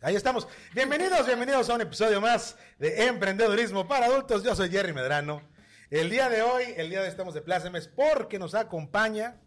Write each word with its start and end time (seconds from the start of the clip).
Ahí 0.00 0.14
estamos. 0.14 0.46
Bienvenidos, 0.74 1.26
bienvenidos 1.26 1.68
a 1.68 1.74
un 1.74 1.80
episodio 1.80 2.20
más 2.20 2.56
de 2.78 3.08
Emprendedurismo 3.08 3.88
para 3.88 4.06
Adultos. 4.06 4.44
Yo 4.44 4.54
soy 4.54 4.70
Jerry 4.70 4.92
Medrano. 4.92 5.42
El 5.90 6.08
día 6.08 6.28
de 6.28 6.42
hoy, 6.42 6.62
el 6.76 6.88
día 6.88 7.00
de 7.00 7.06
hoy 7.06 7.10
estamos 7.10 7.34
de 7.34 7.42
plácemes 7.42 7.88
porque 7.88 8.38
nos 8.38 8.54
acompaña, 8.54 9.40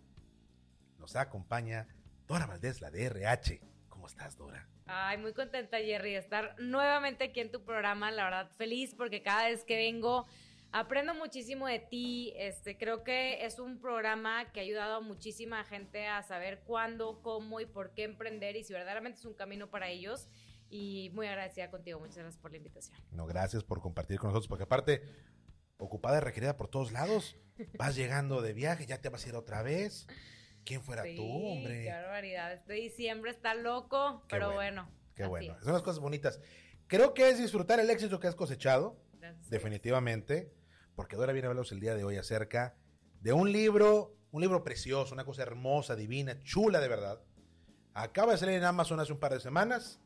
nos 1.00 1.16
acompaña 1.16 1.88
Dora 2.28 2.48
Valdés, 2.48 2.82
la 2.82 2.92
de 2.92 3.06
RH. 3.06 3.62
¿Cómo 3.88 4.08
estás, 4.08 4.36
Dora? 4.36 4.68
Ay, 4.88 5.18
muy 5.20 5.32
contenta, 5.32 5.78
Jerry, 5.78 6.12
de 6.12 6.18
estar 6.18 6.54
nuevamente 6.60 7.24
aquí 7.24 7.40
en 7.40 7.50
tu 7.50 7.64
programa. 7.64 8.12
La 8.12 8.26
verdad, 8.26 8.52
feliz 8.58 8.94
porque 8.94 9.24
cada 9.24 9.48
vez 9.48 9.64
que 9.64 9.78
vengo 9.78 10.28
aprendo 10.72 11.14
muchísimo 11.14 11.68
de 11.68 11.80
ti. 11.80 12.34
Este, 12.36 12.78
creo 12.78 13.04
que 13.04 13.46
es 13.46 13.60
un 13.60 13.80
programa 13.80 14.52
que 14.52 14.60
ha 14.60 14.64
ayudado 14.64 14.96
a 14.96 15.02
muchísima 15.02 15.64
gente 15.64 16.08
a 16.08 16.24
saber 16.24 16.62
cuándo, 16.66 17.22
cómo 17.22 17.60
y 17.60 17.66
por 17.66 17.94
qué 17.94 18.04
emprender 18.04 18.56
y 18.56 18.64
si 18.64 18.74
verdaderamente 18.74 19.20
es 19.20 19.26
un 19.26 19.34
camino 19.34 19.70
para 19.70 19.90
ellos. 19.90 20.28
Y 20.72 21.12
muy 21.14 21.28
agradecida 21.28 21.70
contigo. 21.70 22.00
Muchas 22.00 22.18
gracias 22.18 22.38
por 22.42 22.52
la 22.52 22.58
invitación. 22.58 22.98
No, 23.12 23.26
gracias 23.28 23.64
por 23.64 23.82
compartir 23.82 24.18
con 24.18 24.30
nosotros, 24.30 24.48
porque 24.48 24.64
aparte, 24.64 25.04
ocupada 25.78 26.18
y 26.18 26.22
requerida 26.22 26.56
por 26.56 26.70
todos 26.70 26.92
lados, 26.94 27.38
vas 27.78 27.96
llegando 27.96 28.42
de 28.42 28.54
viaje, 28.54 28.86
ya 28.86 29.02
te 29.02 29.10
vas 29.10 29.26
a 29.26 29.30
ir 29.30 29.36
otra 29.36 29.62
vez. 29.64 30.08
¿Quién 30.64 30.82
fuera 30.82 31.04
Sí, 31.04 31.16
tú, 31.18 31.24
hombre? 31.26 31.84
Qué 31.84 31.92
barbaridad. 31.92 32.54
Este 32.54 32.74
diciembre 32.74 33.32
está 33.32 33.54
loco, 33.54 34.22
Qué 34.22 34.36
pero 34.36 34.54
bueno, 34.54 34.84
bueno. 34.86 34.98
Qué 35.16 35.24
así 35.24 35.30
bueno. 35.30 35.58
Son 35.62 35.74
las 35.74 35.82
cosas 35.82 36.00
bonitas. 36.00 36.40
Creo 36.88 37.14
que 37.14 37.30
es 37.30 37.38
disfrutar 37.38 37.80
el 37.80 37.90
éxito 37.90 38.20
que 38.20 38.28
has 38.28 38.36
cosechado, 38.36 38.98
Gracias. 39.20 39.50
definitivamente, 39.50 40.54
porque 40.96 41.16
Dora 41.18 41.34
viene 41.34 41.48
a 41.48 41.50
hablarnos 41.50 41.72
el 41.74 41.80
día 41.82 41.96
de 41.96 42.04
hoy 42.06 42.16
acerca 42.18 42.76
de 43.22 43.34
un 43.34 43.52
libro, 43.52 44.16
un 44.32 44.42
libro 44.42 44.64
precioso, 44.64 45.14
una 45.14 45.26
cosa 45.26 45.42
hermosa, 45.42 45.96
divina, 45.96 46.40
chula 46.44 46.80
de 46.80 46.88
verdad. 46.88 47.22
Acaba 47.94 48.32
de 48.34 48.38
salir 48.38 48.56
en 48.56 48.64
Amazon 48.64 49.00
hace 49.00 49.12
un 49.12 49.20
par 49.20 49.34
de 49.34 49.40
semanas. 49.42 50.00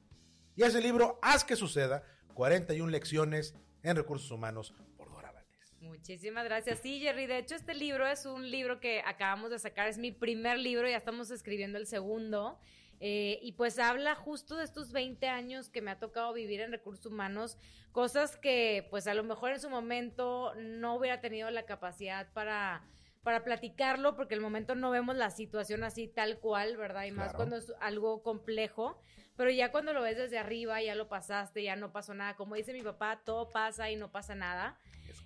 Y 0.56 0.64
ese 0.64 0.82
libro, 0.82 1.20
Haz 1.22 1.44
que 1.44 1.58
suceda, 1.58 2.04
41 2.34 2.90
lecciones 2.90 3.56
en 3.84 3.98
recursos 3.98 4.32
humanos 4.32 4.74
por 4.98 5.10
Dora 5.10 5.32
Valdés. 5.34 5.74
Muchísimas 5.82 6.46
gracias. 6.46 6.80
Sí, 6.80 7.02
Jerry, 7.02 7.28
de 7.28 7.40
hecho 7.40 7.56
este 7.56 7.74
libro 7.74 8.08
es 8.08 8.26
un 8.26 8.50
libro 8.50 8.80
que 8.80 9.02
acabamos 9.06 9.52
de 9.52 9.60
sacar, 9.60 9.90
es 9.90 9.98
mi 9.98 10.12
primer 10.12 10.58
libro, 10.58 10.88
ya 10.88 10.96
estamos 10.96 11.30
escribiendo 11.30 11.78
el 11.78 11.88
segundo. 11.88 12.58
Eh, 13.02 13.40
y 13.42 13.52
pues 13.52 13.78
habla 13.78 14.16
justo 14.16 14.56
de 14.56 14.64
estos 14.64 14.94
20 14.94 15.28
años 15.28 15.68
que 15.68 15.82
me 15.82 15.92
ha 15.92 16.00
tocado 16.00 16.32
vivir 16.32 16.62
en 16.62 16.72
recursos 16.72 17.06
humanos, 17.06 17.58
cosas 17.92 18.38
que 18.38 18.88
pues 18.90 19.08
a 19.08 19.14
lo 19.14 19.26
mejor 19.26 19.52
en 19.52 19.60
su 19.60 19.70
momento 19.70 20.54
no 20.56 20.96
hubiera 20.96 21.20
tenido 21.20 21.52
la 21.52 21.66
capacidad 21.66 22.32
para 22.32 22.88
para 23.26 23.44
platicarlo, 23.44 24.16
porque 24.16 24.36
el 24.36 24.40
momento 24.40 24.76
no 24.76 24.92
vemos 24.92 25.16
la 25.16 25.32
situación 25.32 25.84
así 25.84 26.08
tal 26.08 26.38
cual, 26.38 26.78
¿verdad? 26.78 27.06
Y 27.06 27.12
más 27.12 27.30
Claro. 27.30 27.38
cuando 27.38 27.56
es 27.58 27.74
algo 27.82 28.22
complejo, 28.22 29.02
pero 29.36 29.50
ya 29.50 29.72
cuando 29.72 29.94
lo 29.94 30.04
ves 30.04 30.16
desde 30.16 30.38
arriba, 30.38 30.80
ya 30.84 30.94
lo 30.94 31.10
pasaste, 31.10 31.64
ya 31.64 31.76
no 31.76 31.92
pasó 31.92 32.14
nada. 32.14 32.36
Como 32.36 32.54
dice 32.54 32.72
mi 32.72 32.84
papá, 32.84 33.20
todo 33.26 33.50
pasa 33.50 33.90
y 33.90 33.96
no 33.96 34.12
pasa 34.12 34.36
nada. 34.36 34.78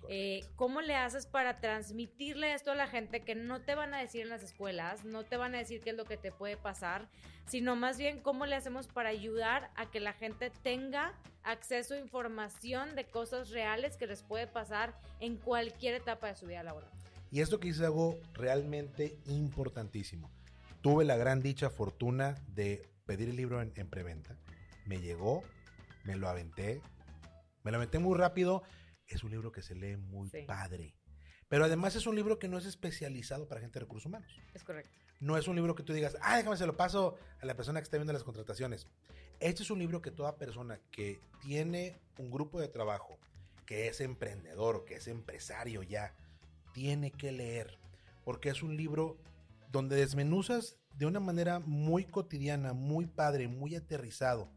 Eh, 0.08 0.40
¿Cómo 0.56 0.80
le 0.80 0.94
haces 0.94 1.26
para 1.26 1.60
transmitirle 1.60 2.54
esto 2.54 2.72
a 2.72 2.74
la 2.74 2.86
gente 2.86 3.20
que 3.20 3.34
no 3.34 3.60
te 3.60 3.74
van 3.74 3.92
a 3.92 3.98
decir 3.98 4.22
en 4.22 4.30
las 4.30 4.42
escuelas, 4.42 5.04
no 5.04 5.24
te 5.24 5.36
van 5.36 5.54
a 5.54 5.58
decir 5.58 5.82
qué 5.82 5.90
es 5.90 5.96
lo 5.96 6.06
que 6.06 6.16
te 6.16 6.32
puede 6.32 6.56
pasar, 6.56 7.06
sino 7.46 7.76
más 7.76 7.98
bien 7.98 8.20
cómo 8.22 8.46
le 8.46 8.56
hacemos 8.56 8.88
para 8.88 9.10
ayudar 9.10 9.70
a 9.76 9.90
que 9.90 10.00
la 10.00 10.14
gente 10.14 10.50
tenga 10.62 11.12
acceso 11.42 11.92
a 11.92 11.98
información 11.98 12.94
de 12.96 13.04
cosas 13.04 13.50
reales 13.50 13.98
que 13.98 14.06
les 14.06 14.22
puede 14.22 14.46
pasar 14.46 14.94
en 15.20 15.36
cualquier 15.36 15.96
etapa 15.96 16.28
de 16.28 16.36
su 16.36 16.46
vida 16.46 16.62
laboral? 16.62 16.90
Y 17.30 17.40
esto 17.40 17.60
que 17.60 17.68
dices 17.68 17.82
es 17.82 17.86
algo 17.86 18.18
realmente 18.34 19.18
importantísimo. 19.26 20.30
Tuve 20.80 21.04
la 21.04 21.16
gran 21.16 21.42
dicha, 21.42 21.70
fortuna 21.70 22.34
de 22.48 22.88
pedir 23.06 23.28
el 23.28 23.36
libro 23.36 23.60
en, 23.62 23.72
en 23.76 23.88
preventa. 23.88 24.36
Me 24.86 25.00
llegó, 25.00 25.42
me 26.04 26.16
lo 26.16 26.28
aventé, 26.28 26.80
me 27.62 27.70
lo 27.70 27.76
aventé 27.76 27.98
muy 27.98 28.16
rápido. 28.18 28.62
Es 29.06 29.22
un 29.24 29.30
libro 29.30 29.52
que 29.52 29.62
se 29.62 29.74
lee 29.74 29.96
muy 29.96 30.28
Sí. 30.30 30.42
padre. 30.46 30.94
Pero 31.48 31.64
además 31.64 31.96
es 31.96 32.06
un 32.06 32.14
libro 32.14 32.38
que 32.38 32.48
no 32.48 32.58
es 32.58 32.64
especializado 32.64 33.48
para 33.48 33.60
gente 33.60 33.74
de 33.78 33.84
recursos 33.84 34.06
humanos. 34.06 34.40
Es 34.54 34.62
correcto. 34.64 34.96
No 35.20 35.36
es 35.36 35.48
un 35.48 35.56
libro 35.56 35.74
que 35.74 35.82
tú 35.82 35.92
digas, 35.92 36.16
ah, 36.22 36.36
déjame 36.36 36.56
se 36.56 36.66
lo 36.66 36.76
paso 36.76 37.18
a 37.42 37.46
la 37.46 37.54
persona 37.56 37.80
que 37.80 37.84
está 37.84 37.96
viendo 37.98 38.12
las 38.12 38.24
contrataciones. 38.24 38.86
Este 39.40 39.62
es 39.64 39.70
un 39.70 39.78
libro 39.78 40.00
que 40.00 40.10
toda 40.10 40.36
persona 40.38 40.80
que 40.90 41.20
tiene 41.42 42.00
un 42.18 42.30
grupo 42.30 42.60
de 42.60 42.68
trabajo, 42.68 43.18
que 43.66 43.88
es 43.88 44.00
emprendedor, 44.00 44.84
que 44.84 44.94
es 44.96 45.08
empresario 45.08 45.82
ya, 45.82 46.14
tiene 46.72 47.10
que 47.10 47.32
leer. 47.32 47.78
Porque 48.24 48.50
es 48.50 48.62
un 48.62 48.76
libro 48.76 49.16
donde 49.70 49.96
desmenuzas 49.96 50.76
de 50.96 51.06
una 51.06 51.20
manera 51.20 51.60
muy 51.60 52.04
cotidiana, 52.04 52.72
muy 52.72 53.06
padre, 53.06 53.48
muy 53.48 53.74
aterrizado. 53.76 54.48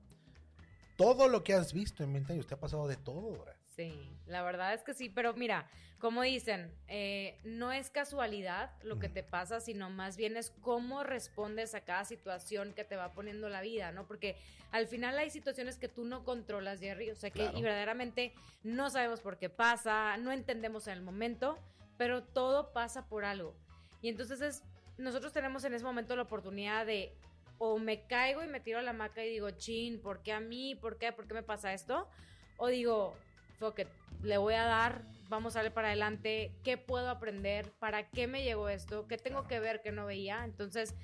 Todo 0.98 1.28
lo 1.28 1.44
que 1.44 1.54
has 1.54 1.74
visto 1.74 2.04
en 2.04 2.14
20 2.14 2.34
años 2.34 2.48
te 2.48 2.54
ha 2.54 2.60
pasado 2.60 2.88
de 2.88 2.98
todo, 2.98 3.36
Dora. 3.36 3.56
Sí, 3.76 4.08
la 4.28 4.44
verdad 4.44 4.74
es 4.76 4.84
que 4.84 4.94
sí, 4.94 5.10
pero 5.10 5.34
mira, 5.34 5.68
como 5.98 6.22
dicen, 6.22 6.72
eh, 6.88 7.40
no 7.44 7.72
es 7.72 7.90
casualidad 7.90 8.72
lo 8.84 9.00
que 9.00 9.10
te 9.10 9.24
pasa, 9.24 9.60
sino 9.60 9.90
más 9.90 10.16
bien 10.16 10.38
es 10.38 10.52
cómo 10.62 11.04
respondes 11.04 11.74
a 11.74 11.82
cada 11.82 12.06
situación 12.06 12.74
que 12.74 12.84
te 12.84 12.96
va 12.98 13.14
poniendo 13.14 13.50
la 13.50 13.62
vida, 13.62 13.92
¿no? 13.92 14.06
Porque 14.06 14.36
al 14.72 14.86
final 14.88 15.18
hay 15.18 15.32
situaciones 15.32 15.78
que 15.78 15.88
tú 15.88 16.06
no 16.06 16.24
controlas, 16.24 16.80
Jerry, 16.80 17.10
o 17.10 17.16
sea 17.16 17.32
que 17.32 17.40
Claro. 17.40 17.58
y 17.58 17.62
verdaderamente 17.64 18.34
no 18.64 18.92
sabemos 18.92 19.22
por 19.22 19.38
qué 19.40 19.50
pasa, 19.50 20.16
no 20.18 20.32
entendemos 20.32 20.86
en 20.86 20.94
el 20.94 21.02
momento, 21.02 21.58
pero 22.04 22.22
todo 22.22 22.74
pasa 22.74 23.08
por 23.08 23.24
algo. 23.24 23.56
Y 24.02 24.10
entonces 24.10 24.42
es, 24.42 24.62
nosotros 24.98 25.32
tenemos 25.32 25.64
en 25.64 25.74
ese 25.74 25.86
momento 25.86 26.18
la 26.18 26.24
oportunidad 26.24 26.86
de 26.86 27.14
o 27.60 27.80
me 27.80 28.06
caigo 28.08 28.44
y 28.44 28.48
me 28.48 28.60
tiro 28.60 28.80
a 28.80 28.82
la 28.82 28.92
hamaca 28.92 29.24
y 29.24 29.30
digo, 29.30 29.52
chin, 29.52 30.02
¿por 30.02 30.22
qué 30.22 30.34
a 30.34 30.42
mí? 30.42 30.76
¿Por 30.76 30.98
qué? 30.98 31.14
¿Por 31.14 31.30
qué 31.30 31.34
me 31.34 31.44
pasa 31.44 31.72
esto? 31.72 32.10
O 32.58 32.68
digo, 32.68 33.16
fuck 33.58 33.80
it, 33.80 33.88
le 34.22 34.38
voy 34.38 34.56
a 34.56 34.66
dar, 34.66 35.04
vamos 35.30 35.56
a 35.56 35.62
ver 35.62 35.74
para 35.74 35.88
adelante, 35.88 36.52
¿qué 36.66 36.78
puedo 36.78 37.10
aprender? 37.10 37.72
¿Para 37.80 38.10
qué 38.10 38.28
me 38.28 38.44
llegó 38.44 38.68
esto? 38.68 39.08
¿Qué 39.08 39.18
tengo 39.18 39.48
que 39.48 39.62
ver 39.62 39.82
que 39.82 39.94
no 39.94 40.06
veía? 40.06 40.44
Entonces, 40.44 40.96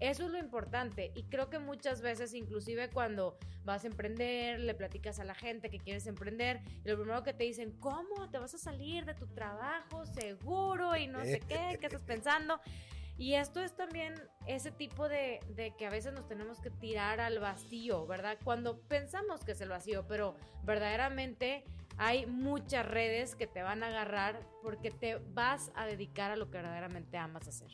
eso 0.00 0.26
es 0.26 0.30
lo 0.30 0.38
importante 0.38 1.10
y 1.14 1.24
creo 1.24 1.48
que 1.48 1.58
muchas 1.58 2.02
veces, 2.02 2.34
inclusive 2.34 2.90
cuando 2.90 3.38
vas 3.64 3.84
a 3.84 3.86
emprender, 3.86 4.60
le 4.60 4.74
platicas 4.74 5.18
a 5.20 5.24
la 5.24 5.34
gente 5.34 5.70
que 5.70 5.78
quieres 5.78 6.06
emprender 6.06 6.60
y 6.84 6.88
lo 6.88 6.96
primero 6.96 7.22
que 7.22 7.32
te 7.32 7.44
dicen, 7.44 7.72
¿cómo? 7.80 8.30
¿Te 8.30 8.38
vas 8.38 8.54
a 8.54 8.58
salir 8.58 9.04
de 9.04 9.14
tu 9.14 9.26
trabajo 9.26 10.04
seguro 10.06 10.96
y 10.96 11.06
no 11.06 11.24
sé 11.24 11.40
qué? 11.40 11.78
¿Qué 11.80 11.86
estás 11.86 12.02
pensando? 12.06 12.60
Y 13.18 13.34
esto 13.34 13.62
es 13.62 13.74
también 13.74 14.14
ese 14.46 14.70
tipo 14.70 15.08
de, 15.08 15.40
de 15.54 15.74
que 15.74 15.86
a 15.86 15.90
veces 15.90 16.12
nos 16.12 16.28
tenemos 16.28 16.60
que 16.60 16.70
tirar 16.70 17.18
al 17.18 17.38
vacío, 17.38 18.06
¿verdad? 18.06 18.36
Cuando 18.44 18.78
pensamos 18.82 19.42
que 19.42 19.52
es 19.52 19.60
el 19.62 19.70
vacío, 19.70 20.06
pero 20.06 20.36
verdaderamente 20.64 21.64
hay 21.96 22.26
muchas 22.26 22.84
redes 22.84 23.34
que 23.34 23.46
te 23.46 23.62
van 23.62 23.82
a 23.82 23.86
agarrar 23.86 24.40
porque 24.62 24.90
te 24.90 25.16
vas 25.32 25.72
a 25.74 25.86
dedicar 25.86 26.30
a 26.30 26.36
lo 26.36 26.50
que 26.50 26.58
verdaderamente 26.58 27.16
amas 27.16 27.48
hacer. 27.48 27.70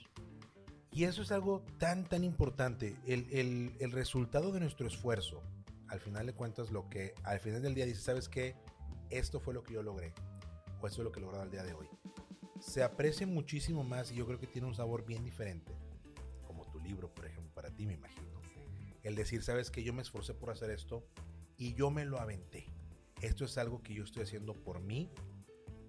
Y 0.93 1.05
eso 1.05 1.23
es 1.23 1.33
algo 1.33 1.65
tan, 1.79 2.05
tan 2.05 2.23
importante. 2.23 2.97
El, 3.07 3.27
el- 3.33 3.73
el 3.81 3.93
resultado 3.93 4.53
de 4.53 4.61
nuestro 4.61 4.87
esfuerzo, 4.87 5.43
al 5.89 6.01
final 6.01 6.27
de 6.27 6.35
cuentas, 6.35 6.71
lo 6.71 6.89
que 6.89 7.15
al 7.25 7.41
final 7.41 7.63
del 7.63 7.75
día 7.75 7.87
dices, 7.87 8.05
¿sabes 8.05 8.29
qué? 8.29 8.55
Esto 9.11 9.41
fue 9.41 9.55
lo 9.55 9.63
que 9.63 9.75
yo 9.75 9.83
logré. 9.83 10.13
O 10.81 10.87
esto 10.87 11.01
es 11.01 11.05
lo 11.05 11.13
que 11.13 11.21
he 11.21 11.23
logrado 11.23 11.43
al 11.45 11.51
día 11.51 11.63
de 11.63 11.73
hoy. 11.75 11.87
Se 12.61 12.83
aprecia 12.83 13.27
muchísimo 13.27 13.85
más 13.85 14.13
y 14.13 14.17
yo 14.17 14.27
creo 14.27 14.39
que 14.39 14.47
tiene 14.47 14.69
un 14.69 14.75
sabor 14.75 15.05
bien 15.07 15.25
diferente. 15.25 15.73
Como 16.47 16.67
tu 16.71 16.79
libro, 16.81 17.13
por 17.15 17.27
ejemplo, 17.27 17.53
para 17.55 17.71
ti, 17.71 17.87
me 17.87 17.95
imagino. 17.95 18.31
El 19.03 19.15
decir, 19.17 19.43
¿sabes 19.43 19.71
qué? 19.71 19.83
Yo 19.83 19.93
me 19.93 20.03
esforcé 20.03 20.35
por 20.35 20.51
hacer 20.51 20.71
esto 20.71 21.05
y 21.57 21.75
yo 21.75 21.91
me 21.91 22.05
lo 22.05 22.21
aventé. 22.21 22.67
Esto 23.21 23.45
es 23.45 23.57
algo 23.59 23.83
que 23.83 23.95
yo 23.95 24.05
estoy 24.05 24.23
haciendo 24.25 24.55
por 24.55 24.81
mí, 24.81 25.11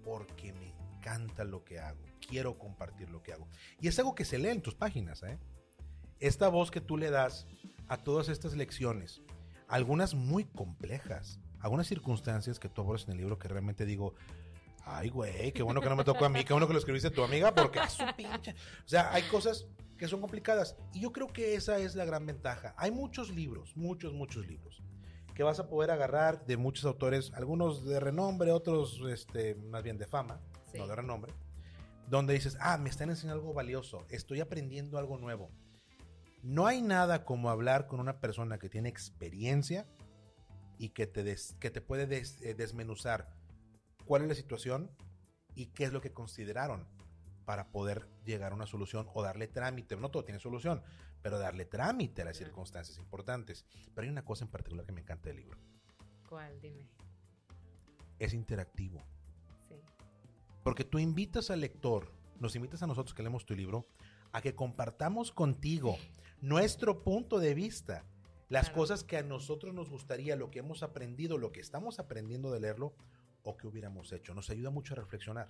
porque 0.02 0.52
me 0.52 0.74
encanta 1.04 1.44
lo 1.44 1.64
que 1.64 1.78
hago. 1.78 2.00
Quiero 2.26 2.58
compartir 2.58 3.10
lo 3.10 3.22
que 3.22 3.32
hago. 3.32 3.46
Y 3.80 3.88
es 3.88 3.98
algo 3.98 4.14
que 4.14 4.24
se 4.24 4.38
lee 4.38 4.48
en 4.48 4.62
tus 4.62 4.74
páginas, 4.74 5.22
¿eh? 5.22 5.38
Esta 6.20 6.48
voz 6.48 6.70
que 6.70 6.80
tú 6.80 6.96
le 6.96 7.10
das 7.10 7.46
a 7.88 7.98
todas 7.98 8.28
estas 8.28 8.54
lecciones, 8.54 9.20
algunas 9.68 10.14
muy 10.14 10.44
complejas, 10.44 11.40
algunas 11.60 11.86
circunstancias 11.86 12.58
que 12.58 12.68
tú 12.68 12.80
abordas 12.80 13.04
en 13.06 13.12
el 13.12 13.18
libro 13.18 13.38
que 13.38 13.48
realmente 13.48 13.84
digo, 13.84 14.14
ay, 14.84 15.10
güey, 15.10 15.52
qué 15.52 15.62
bueno 15.62 15.80
que 15.82 15.88
no 15.88 15.96
me 15.96 16.04
tocó 16.04 16.24
a 16.24 16.28
mí, 16.28 16.44
qué 16.44 16.54
bueno 16.54 16.66
que 16.66 16.72
lo 16.72 16.78
escribiste 16.78 17.10
tu 17.10 17.22
amiga, 17.22 17.54
porque 17.54 17.80
es 17.80 17.92
su 17.92 18.04
pinche. 18.16 18.54
O 18.84 18.88
sea, 18.88 19.12
hay 19.12 19.24
cosas 19.24 19.66
que 19.98 20.08
son 20.08 20.20
complicadas. 20.20 20.76
Y 20.94 21.00
yo 21.00 21.12
creo 21.12 21.28
que 21.28 21.54
esa 21.54 21.78
es 21.78 21.94
la 21.94 22.04
gran 22.04 22.24
ventaja. 22.24 22.74
Hay 22.78 22.90
muchos 22.90 23.30
libros, 23.30 23.76
muchos, 23.76 24.14
muchos 24.14 24.46
libros, 24.46 24.82
que 25.34 25.42
vas 25.42 25.58
a 25.58 25.68
poder 25.68 25.90
agarrar 25.90 26.46
de 26.46 26.56
muchos 26.56 26.86
autores, 26.86 27.32
algunos 27.34 27.84
de 27.84 28.00
renombre, 28.00 28.52
otros 28.52 29.02
este, 29.10 29.56
más 29.56 29.82
bien 29.82 29.98
de 29.98 30.06
fama, 30.06 30.40
Sí. 30.74 30.78
no 30.80 30.86
de 30.88 30.96
renombre, 30.96 31.32
donde 32.08 32.34
dices, 32.34 32.56
ah, 32.60 32.76
me 32.78 32.90
están 32.90 33.10
enseñando 33.10 33.40
algo 33.40 33.54
valioso, 33.54 34.06
estoy 34.10 34.40
aprendiendo 34.40 34.98
algo 34.98 35.18
nuevo. 35.18 35.50
No 36.42 36.66
hay 36.66 36.82
nada 36.82 37.24
como 37.24 37.48
hablar 37.48 37.86
con 37.86 38.00
una 38.00 38.20
persona 38.20 38.58
que 38.58 38.68
tiene 38.68 38.88
experiencia 38.90 39.86
y 40.78 40.90
que 40.90 41.06
te, 41.06 41.22
des- 41.24 41.56
que 41.60 41.70
te 41.70 41.80
puede 41.80 42.06
des- 42.06 42.40
eh, 42.42 42.54
desmenuzar 42.54 43.34
cuál 44.04 44.22
es 44.22 44.28
la 44.28 44.34
situación 44.34 44.90
y 45.54 45.66
qué 45.66 45.84
es 45.84 45.92
lo 45.92 46.00
que 46.02 46.12
consideraron 46.12 46.86
para 47.46 47.70
poder 47.70 48.08
llegar 48.24 48.52
a 48.52 48.54
una 48.54 48.66
solución 48.66 49.08
o 49.14 49.22
darle 49.22 49.48
trámite. 49.48 49.96
No 49.96 50.10
todo 50.10 50.24
tiene 50.24 50.40
solución, 50.40 50.82
pero 51.22 51.38
darle 51.38 51.64
trámite 51.64 52.22
a 52.22 52.24
las 52.26 52.36
circunstancias 52.36 52.98
importantes. 52.98 53.64
Pero 53.94 54.04
hay 54.04 54.10
una 54.10 54.24
cosa 54.24 54.44
en 54.44 54.50
particular 54.50 54.84
que 54.84 54.92
me 54.92 55.00
encanta 55.02 55.28
del 55.28 55.36
libro. 55.38 55.58
¿Cuál? 56.28 56.60
Dime. 56.60 56.86
Es 58.18 58.34
interactivo. 58.34 59.02
Porque 60.64 60.82
tú 60.84 60.98
invitas 60.98 61.50
al 61.50 61.60
lector, 61.60 62.10
nos 62.40 62.56
invitas 62.56 62.82
a 62.82 62.86
nosotros 62.86 63.14
que 63.14 63.22
leemos 63.22 63.44
tu 63.46 63.54
libro, 63.54 63.86
a 64.32 64.40
que 64.40 64.54
compartamos 64.54 65.30
contigo 65.30 65.96
nuestro 66.40 67.04
punto 67.04 67.38
de 67.38 67.54
vista, 67.54 68.04
las 68.48 68.66
Claro. 68.70 68.80
cosas 68.80 69.04
que 69.04 69.18
a 69.18 69.22
nosotros 69.22 69.74
nos 69.74 69.90
gustaría, 69.90 70.36
lo 70.36 70.50
que 70.50 70.58
hemos 70.60 70.82
aprendido, 70.82 71.38
lo 71.38 71.52
que 71.52 71.60
estamos 71.60 71.98
aprendiendo 71.98 72.50
de 72.50 72.60
leerlo 72.60 72.94
o 73.42 73.56
que 73.56 73.66
hubiéramos 73.66 74.10
hecho. 74.12 74.34
Nos 74.34 74.48
ayuda 74.50 74.70
mucho 74.70 74.94
a 74.94 74.96
reflexionar. 74.96 75.48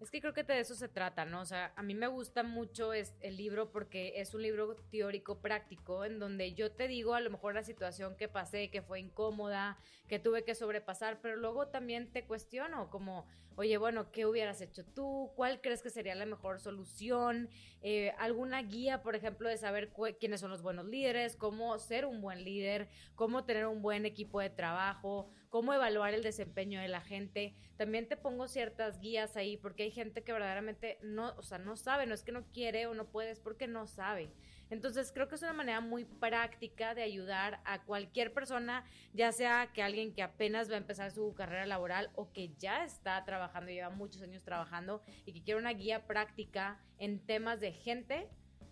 Es 0.00 0.10
que 0.10 0.20
creo 0.20 0.34
que 0.34 0.42
de 0.42 0.58
eso 0.58 0.74
se 0.74 0.88
trata, 0.88 1.24
¿no? 1.24 1.40
O 1.40 1.44
sea, 1.46 1.72
a 1.76 1.82
mí 1.84 1.94
me 1.94 2.08
gusta 2.08 2.42
mucho 2.42 2.92
es- 2.92 3.14
el 3.20 3.36
libro 3.36 3.70
porque 3.70 4.14
es 4.20 4.34
un 4.34 4.42
libro 4.42 4.74
teórico 4.90 5.38
práctico 5.40 6.04
en 6.04 6.18
donde 6.18 6.54
yo 6.54 6.72
te 6.72 6.88
digo 6.88 7.14
a 7.14 7.20
lo 7.20 7.30
mejor 7.30 7.54
la 7.54 7.62
situación 7.62 8.16
que 8.16 8.26
pasé, 8.26 8.68
que 8.70 8.82
fue 8.82 8.98
incómoda, 8.98 9.78
que 10.08 10.18
tuve 10.18 10.42
que 10.44 10.56
sobrepasar, 10.56 11.20
pero 11.20 11.36
luego 11.36 11.68
también 11.68 12.10
te 12.10 12.24
cuestiono 12.26 12.90
como, 12.90 13.26
oye, 13.56 13.76
bueno, 13.78 14.10
¿qué 14.10 14.26
hubieras 14.26 14.60
hecho 14.60 14.84
tú? 14.84 15.30
¿Cuál 15.36 15.60
crees 15.60 15.82
que 15.82 15.90
sería 15.90 16.14
la 16.14 16.26
mejor 16.26 16.60
solución? 16.60 17.48
Eh, 17.82 18.12
¿Alguna 18.18 18.62
guía, 18.62 19.02
por 19.02 19.16
ejemplo, 19.16 19.48
de 19.48 19.56
saber 19.56 19.92
quiénes 20.18 20.40
son 20.40 20.50
los 20.50 20.62
buenos 20.62 20.86
líderes? 20.86 21.36
¿Cómo 21.36 21.78
ser 21.78 22.06
un 22.06 22.20
buen 22.20 22.44
líder? 22.44 22.88
¿Cómo 23.14 23.44
tener 23.44 23.66
un 23.66 23.82
buen 23.82 24.06
equipo 24.06 24.40
de 24.40 24.50
trabajo? 24.50 25.30
¿Cómo 25.48 25.74
evaluar 25.74 26.14
el 26.14 26.22
desempeño 26.22 26.80
de 26.80 26.88
la 26.88 27.00
gente? 27.00 27.54
También 27.76 28.08
te 28.08 28.16
pongo 28.16 28.48
ciertas 28.48 29.00
guías 29.00 29.36
ahí 29.36 29.56
porque 29.56 29.82
hay 29.84 29.90
gente 29.90 30.22
que 30.22 30.32
verdaderamente 30.32 30.98
no, 31.02 31.34
o 31.36 31.42
sea, 31.42 31.58
no 31.58 31.76
sabe, 31.76 32.06
no 32.06 32.14
es 32.14 32.22
que 32.22 32.32
no 32.32 32.44
quiere 32.52 32.86
o 32.86 32.94
no 32.94 33.10
puede, 33.10 33.30
es 33.30 33.40
porque 33.40 33.66
no 33.66 33.86
sabe. 33.86 34.30
Entonces 34.72 35.12
creo 35.12 35.28
que 35.28 35.34
es 35.34 35.42
una 35.42 35.52
manera 35.52 35.82
muy 35.82 36.06
práctica 36.06 36.94
de 36.94 37.02
ayudar 37.02 37.60
a 37.66 37.82
cualquier 37.84 38.32
persona, 38.32 38.86
ya 39.12 39.30
sea 39.30 39.70
que 39.74 39.82
alguien 39.82 40.14
que 40.14 40.22
apenas 40.22 40.70
va 40.70 40.76
a 40.76 40.78
empezar 40.78 41.12
su 41.12 41.34
carrera 41.34 41.66
laboral 41.66 42.10
o 42.14 42.32
que 42.32 42.54
ya 42.56 42.82
está 42.82 43.22
trabajando, 43.26 43.70
lleva 43.70 43.90
muchos 43.90 44.22
años 44.22 44.42
trabajando 44.44 45.02
y 45.26 45.34
que 45.34 45.42
quiere 45.42 45.60
una 45.60 45.74
guía 45.74 46.06
práctica 46.06 46.80
en 46.96 47.18
temas 47.18 47.60
de 47.60 47.72
gente, 47.72 48.30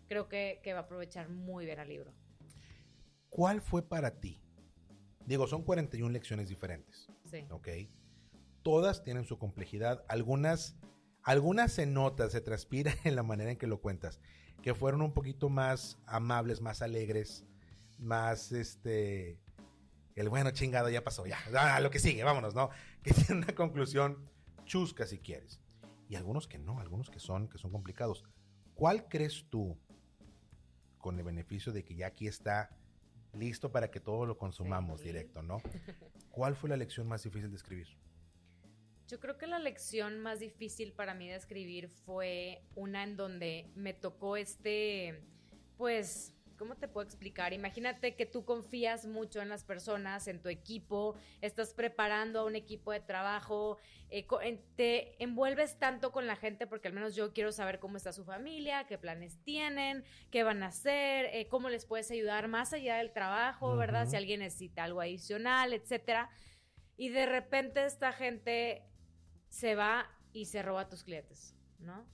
creo 0.09 0.27
que, 0.27 0.61
que 0.63 0.73
va 0.73 0.79
a 0.79 0.83
aprovechar 0.85 1.29
muy 1.29 1.67
bien 1.67 1.79
al 1.79 1.89
libro. 1.89 2.15
¿Cuál 3.29 3.61
fue 3.61 3.87
para 3.87 4.21
ti? 4.21 4.41
Digo, 5.27 5.47
son 5.47 5.63
41 5.63 6.11
lecciones 6.13 6.49
diferentes, 6.49 7.11
Sí. 7.27 7.45
¿ok? 7.51 7.69
Todas 8.63 9.03
tienen 9.03 9.27
su 9.27 9.39
complejidad, 9.39 10.03
algunas, 10.09 10.79
algunas 11.23 11.73
se 11.73 11.85
nota, 11.85 12.31
se 12.31 12.41
transpira 12.41 12.95
en 13.05 13.17
la 13.17 13.23
manera 13.23 13.51
en 13.51 13.59
que 13.59 13.67
lo 13.67 13.83
cuentas, 13.83 14.19
que 14.63 14.75
fueron 14.75 15.03
un 15.03 15.13
poquito 15.13 15.49
más 15.49 15.99
amables, 16.07 16.61
más 16.61 16.83
alegres, 16.83 17.45
más 17.99 18.53
este, 18.53 19.39
el 20.17 20.29
bueno 20.29 20.51
chingado 20.51 20.89
ya 20.91 21.03
pasó, 21.03 21.27
ya, 21.27 21.39
a 21.77 21.81
lo 21.81 21.91
que 21.91 21.99
sigue, 21.99 22.25
vámonos, 22.25 22.55
¿no? 22.55 22.71
Que 23.03 23.15
tiene 23.15 23.43
una 23.43 23.55
conclusión 23.55 24.29
chusca 24.67 25.07
si 25.07 25.19
quieres. 25.19 25.61
Y 26.09 26.17
algunos 26.17 26.47
que 26.47 26.59
no, 26.59 26.81
algunos 26.81 27.09
que 27.09 27.19
son, 27.21 27.49
que 27.49 27.57
son 27.57 27.71
complicados. 27.73 28.25
¿Cuál 28.75 29.09
crees 29.09 29.47
tú, 29.49 29.79
con 30.99 31.19
el 31.19 31.25
beneficio 31.25 31.73
de 31.73 31.85
que 31.85 31.95
ya 31.95 32.09
aquí 32.09 32.27
está 32.27 32.77
listo 33.33 33.71
para 33.73 33.91
que 33.91 34.01
todo 34.01 34.27
lo 34.27 34.37
consumamos 34.37 35.01
Sí. 35.01 35.07
directo, 35.07 35.43
¿no? 35.43 35.59
¿Cuál 36.31 36.57
fue 36.57 36.69
la 36.69 36.77
lección 36.77 37.07
más 37.09 37.23
difícil 37.23 37.49
de 37.51 37.57
escribir? 37.57 37.89
Yo 39.11 39.19
creo 39.19 39.37
que 39.37 39.49
la 39.49 39.59
lección 39.59 40.21
más 40.21 40.39
difícil 40.39 40.93
para 40.93 41.15
mí 41.15 41.29
de 41.29 41.35
escribir 41.35 41.89
fue 41.89 42.63
una 42.77 43.03
en 43.03 43.17
donde 43.17 43.69
me 43.75 43.93
tocó 43.93 44.37
este, 44.37 45.25
pues, 45.77 46.33
¿cómo 46.57 46.77
te 46.77 46.87
puedo 46.87 47.09
explicar? 47.09 47.53
Imagínate 47.53 48.15
que 48.15 48.25
tú 48.25 48.45
confías 48.45 49.07
mucho 49.07 49.41
en 49.41 49.49
las 49.49 49.65
personas, 49.65 50.29
en 50.29 50.41
tu 50.41 50.49
equipo, 50.49 51.17
estás 51.41 51.75
preparando 51.75 52.39
a 52.39 52.45
un 52.45 52.55
equipo 52.55 52.93
de 52.93 53.01
trabajo, 53.01 53.79
eh, 54.11 54.29
te 54.77 55.21
envuelves 55.21 55.77
tanto 55.81 56.13
con 56.13 56.29
la 56.29 56.37
gente 56.37 56.69
porque 56.69 56.87
al 56.87 56.95
menos 56.95 57.17
yo 57.17 57.33
quiero 57.33 57.51
saber 57.51 57.81
cómo 57.81 57.97
está 57.97 58.13
su 58.13 58.25
familia, 58.25 58.87
qué 58.87 58.97
planes 58.97 59.43
tienen, 59.43 60.05
qué 60.31 60.45
van 60.45 60.63
a 60.63 60.67
hacer, 60.67 61.31
eh, 61.33 61.49
cómo 61.49 61.69
les 61.69 61.85
puedes 61.85 62.13
ayudar 62.13 62.47
más 62.47 62.73
allá 62.73 62.99
del 62.99 63.13
trabajo, 63.13 63.75
¿verdad? 63.75 64.07
Si 64.07 64.15
alguien 64.15 64.39
necesita 64.39 64.85
algo 64.85 65.01
adicional, 65.01 65.73
etcétera. 65.73 66.31
Y 66.97 67.09
de 67.09 67.27
repente 67.27 67.87
esta 67.87 68.13
gente 68.13 68.85
se 69.51 69.75
va 69.75 70.09
y 70.33 70.47
se 70.47 70.63
roba 70.63 70.83
a 70.83 70.89
tus 70.89 71.05
clientes, 71.05 71.55
¿no? 71.81 72.07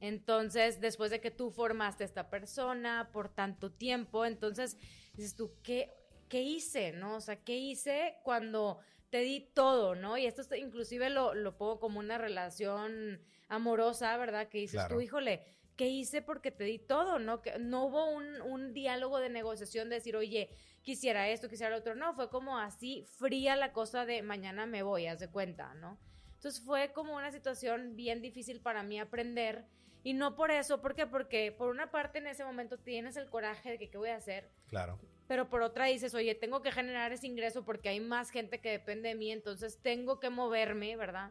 Entonces, 0.00 0.80
después 0.80 1.10
de 1.10 1.20
que 1.20 1.30
tú 1.30 1.50
formaste 1.50 2.02
a 2.02 2.06
esta 2.06 2.28
persona 2.28 3.10
por 3.12 3.28
tanto 3.28 3.70
tiempo, 3.70 4.24
entonces 4.24 4.76
dices 5.14 5.36
tú, 5.36 5.52
¿qué, 5.62 5.92
qué 6.28 6.42
hice, 6.42 6.92
no? 6.92 7.16
O 7.16 7.20
sea, 7.20 7.36
¿qué 7.36 7.56
hice 7.56 8.16
cuando 8.24 8.78
te 9.10 9.18
di 9.20 9.40
todo, 9.54 9.94
no? 9.94 10.18
Y 10.18 10.26
esto 10.26 10.42
es- 10.42 10.50
inclusive 10.58 11.10
lo, 11.10 11.34
lo 11.34 11.56
pongo 11.56 11.78
como 11.78 12.00
una 12.00 12.18
relación 12.18 13.20
amorosa, 13.48 14.16
¿verdad? 14.16 14.48
Que 14.48 14.58
dices 14.58 14.80
Claro. 14.80 14.96
tú, 14.96 15.00
híjole, 15.02 15.44
¿qué 15.76 15.88
hice 15.88 16.22
porque 16.22 16.50
te 16.50 16.64
di 16.64 16.78
todo, 16.78 17.18
no? 17.20 17.40
Que 17.42 17.58
no 17.60 17.84
hubo 17.84 18.10
un, 18.10 18.40
un 18.42 18.72
diálogo 18.72 19.18
de 19.20 19.28
negociación 19.28 19.88
de 19.88 19.96
decir, 19.96 20.16
oye, 20.16 20.50
quisiera 20.82 21.28
esto, 21.28 21.48
quisiera 21.48 21.70
lo 21.70 21.76
otro. 21.78 21.94
No, 21.94 22.14
fue 22.14 22.28
como 22.28 22.58
así 22.58 23.04
fría 23.18 23.54
la 23.54 23.72
cosa 23.72 24.04
de 24.04 24.22
mañana 24.22 24.66
me 24.66 24.82
voy, 24.82 25.06
haz 25.06 25.20
de 25.20 25.28
cuenta, 25.30 25.74
¿no? 25.74 25.98
Entonces 26.42 26.64
fue 26.64 26.92
como 26.92 27.14
una 27.14 27.30
situación 27.30 27.94
bien 27.94 28.20
difícil 28.20 28.60
para 28.60 28.82
mí 28.82 28.98
aprender. 28.98 29.64
Y 30.02 30.12
no 30.12 30.34
por 30.34 30.50
eso, 30.50 30.80
¿por 30.80 30.96
qué? 30.96 31.06
Porque 31.06 31.52
por 31.52 31.68
una 31.68 31.92
parte 31.92 32.18
en 32.18 32.26
ese 32.26 32.44
momento 32.44 32.78
tienes 32.80 33.16
el 33.16 33.30
coraje 33.30 33.70
de 33.70 33.78
que 33.78 33.88
qué 33.90 33.96
voy 33.96 34.08
a 34.08 34.16
hacer, 34.16 34.50
Claro. 34.66 34.98
pero 35.28 35.48
por 35.48 35.62
otra 35.62 35.84
dices, 35.84 36.14
oye, 36.14 36.34
tengo 36.34 36.60
que 36.60 36.72
generar 36.72 37.12
ese 37.12 37.28
ingreso 37.28 37.64
porque 37.64 37.90
hay 37.90 38.00
más 38.00 38.30
gente 38.30 38.60
que 38.60 38.72
depende 38.72 39.10
de 39.10 39.14
mí, 39.14 39.30
entonces 39.30 39.80
tengo 39.82 40.18
que 40.18 40.30
moverme, 40.30 40.96
¿verdad? 40.96 41.30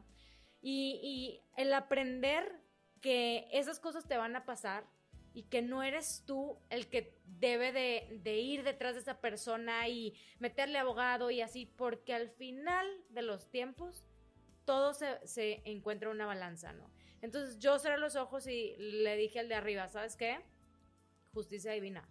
Y, 0.62 1.02
y 1.04 1.44
el 1.62 1.74
aprender 1.74 2.62
que 3.02 3.50
esas 3.52 3.82
cosas 3.82 4.08
te 4.08 4.16
van 4.16 4.38
a 4.38 4.46
pasar 4.46 4.86
y 5.34 5.44
que 5.44 5.62
no 5.62 5.84
eres 5.84 6.24
tú 6.26 6.58
el 6.70 6.88
que 6.88 7.20
debe 7.26 7.74
de, 7.74 8.18
de 8.24 8.38
ir 8.38 8.64
detrás 8.64 8.94
de 8.94 9.02
esa 9.02 9.20
persona 9.20 9.90
y 9.90 10.16
meterle 10.40 10.78
abogado 10.78 11.32
y 11.32 11.42
así, 11.42 11.66
porque 11.66 12.14
al 12.14 12.30
final 12.30 12.88
de 13.10 13.24
los 13.24 13.50
tiempos 13.52 14.06
todo 14.66 14.94
se, 14.94 15.26
se 15.26 15.62
encuentra 15.66 16.10
en 16.10 16.16
una 16.16 16.26
balanza, 16.26 16.74
¿no? 16.74 16.90
Entonces 17.22 17.60
yo 17.60 17.78
cerré 17.80 17.98
los 17.98 18.16
ojos 18.16 18.48
y 18.48 18.76
le 18.78 19.16
dije 19.16 19.40
al 19.40 19.48
de 19.48 19.56
arriba, 19.56 19.88
¿sabes 19.88 20.16
qué? 20.16 20.40
Justicia 21.34 21.72
divina. 21.72 22.08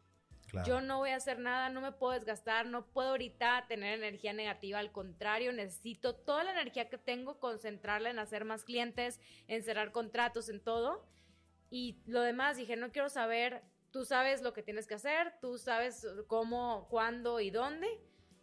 Claro. 0.47 0.67
Yo 0.67 0.81
no 0.81 0.99
voy 0.99 1.11
a 1.11 1.17
hacer 1.17 1.39
nada, 1.39 1.69
no 1.69 1.81
me 1.81 1.93
puedo 1.93 2.13
desgastar, 2.13 2.67
no 2.67 2.87
puedo 2.87 3.11
ahorita 3.11 3.67
tener 3.69 3.99
energía 3.99 4.33
negativa, 4.33 4.81
al 4.81 4.91
contrario, 4.91 5.53
necesito 5.53 6.17
toda 6.17 6.43
la 6.43 6.53
energía 6.53 6.89
que 6.89 6.99
tengo, 6.99 7.39
concentrarla 7.39 8.11
en 8.11 8.19
hacer 8.19 8.45
más 8.45 8.65
clientes, 8.65 9.21
en 9.47 9.63
cerrar 9.63 9.93
contratos, 9.93 10.49
en 10.49 10.61
todo. 10.61 11.07
Y 11.71 12.03
lo 12.07 12.23
demás, 12.23 12.57
dije, 12.57 12.75
no 12.75 12.91
quiero 12.91 13.09
saber, 13.09 13.63
tú 13.93 14.05
sabes 14.05 14.43
lo 14.43 14.53
que 14.53 14.65
tienes 14.65 14.89
que 14.89 14.95
hacer, 14.95 15.35
tú 15.41 15.57
sabes 15.57 16.05
cómo, 16.27 16.89
cuándo 16.91 17.39
y 17.39 17.51
dónde, 17.51 17.87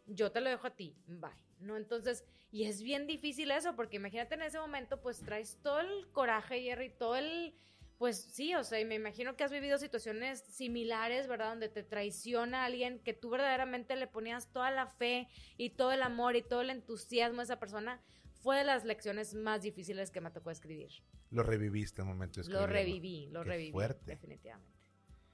yo 0.06 0.32
te 0.32 0.40
lo 0.40 0.50
dejo 0.50 0.68
a 0.68 0.76
ti, 0.76 0.96
bye. 1.08 1.47
¿No? 1.60 1.76
Entonces, 1.76 2.24
y 2.52 2.66
es 2.66 2.82
bien 2.84 3.08
difícil 3.08 3.52
eso, 3.52 3.76
porque 3.76 3.98
imagínate 3.98 4.36
en 4.36 4.44
ese 4.44 4.60
momento, 4.60 5.02
pues 5.02 5.20
traes 5.22 5.58
todo 5.64 5.80
el 5.80 6.08
coraje, 6.12 6.62
Jerry, 6.62 6.90
todo 6.90 7.16
el, 7.16 7.54
pues 7.98 8.18
sí, 8.22 8.54
o 8.56 8.64
sea, 8.64 8.80
y 8.80 8.86
me 8.86 8.96
imagino 8.96 9.36
que 9.36 9.44
has 9.44 9.52
vivido 9.52 9.78
situaciones 9.78 10.42
similares, 10.42 11.28
¿verdad? 11.28 11.50
Donde 11.50 11.68
te 11.70 11.84
traiciona 11.84 12.66
alguien 12.66 13.00
que 13.00 13.14
tú 13.14 13.32
verdaderamente 13.32 13.96
le 13.96 14.08
ponías 14.08 14.52
toda 14.52 14.70
la 14.72 14.88
fe 14.88 15.28
y 15.58 15.72
todo 15.72 15.92
el 15.92 16.04
amor 16.04 16.36
y 16.36 16.44
todo 16.44 16.62
el 16.62 16.70
entusiasmo 16.70 17.42
a 17.42 17.44
esa 17.44 17.60
persona. 17.60 18.02
Fue 18.44 18.58
de 18.58 18.64
las 18.64 18.86
lecciones 18.86 19.34
más 19.34 19.64
difíciles 19.64 20.12
que 20.12 20.22
me 20.22 20.30
tocó 20.30 20.52
escribir. 20.52 20.92
Lo 21.32 21.42
reviviste 21.44 22.02
el 22.04 22.08
momento 22.08 22.42
de 22.42 22.50
Lo 22.50 22.68
reviví, 22.68 23.26
lo 23.32 23.42
Qué 23.44 23.50
reviví. 23.50 23.72
fuerte. 23.72 24.12
Definitivamente. 24.12 24.78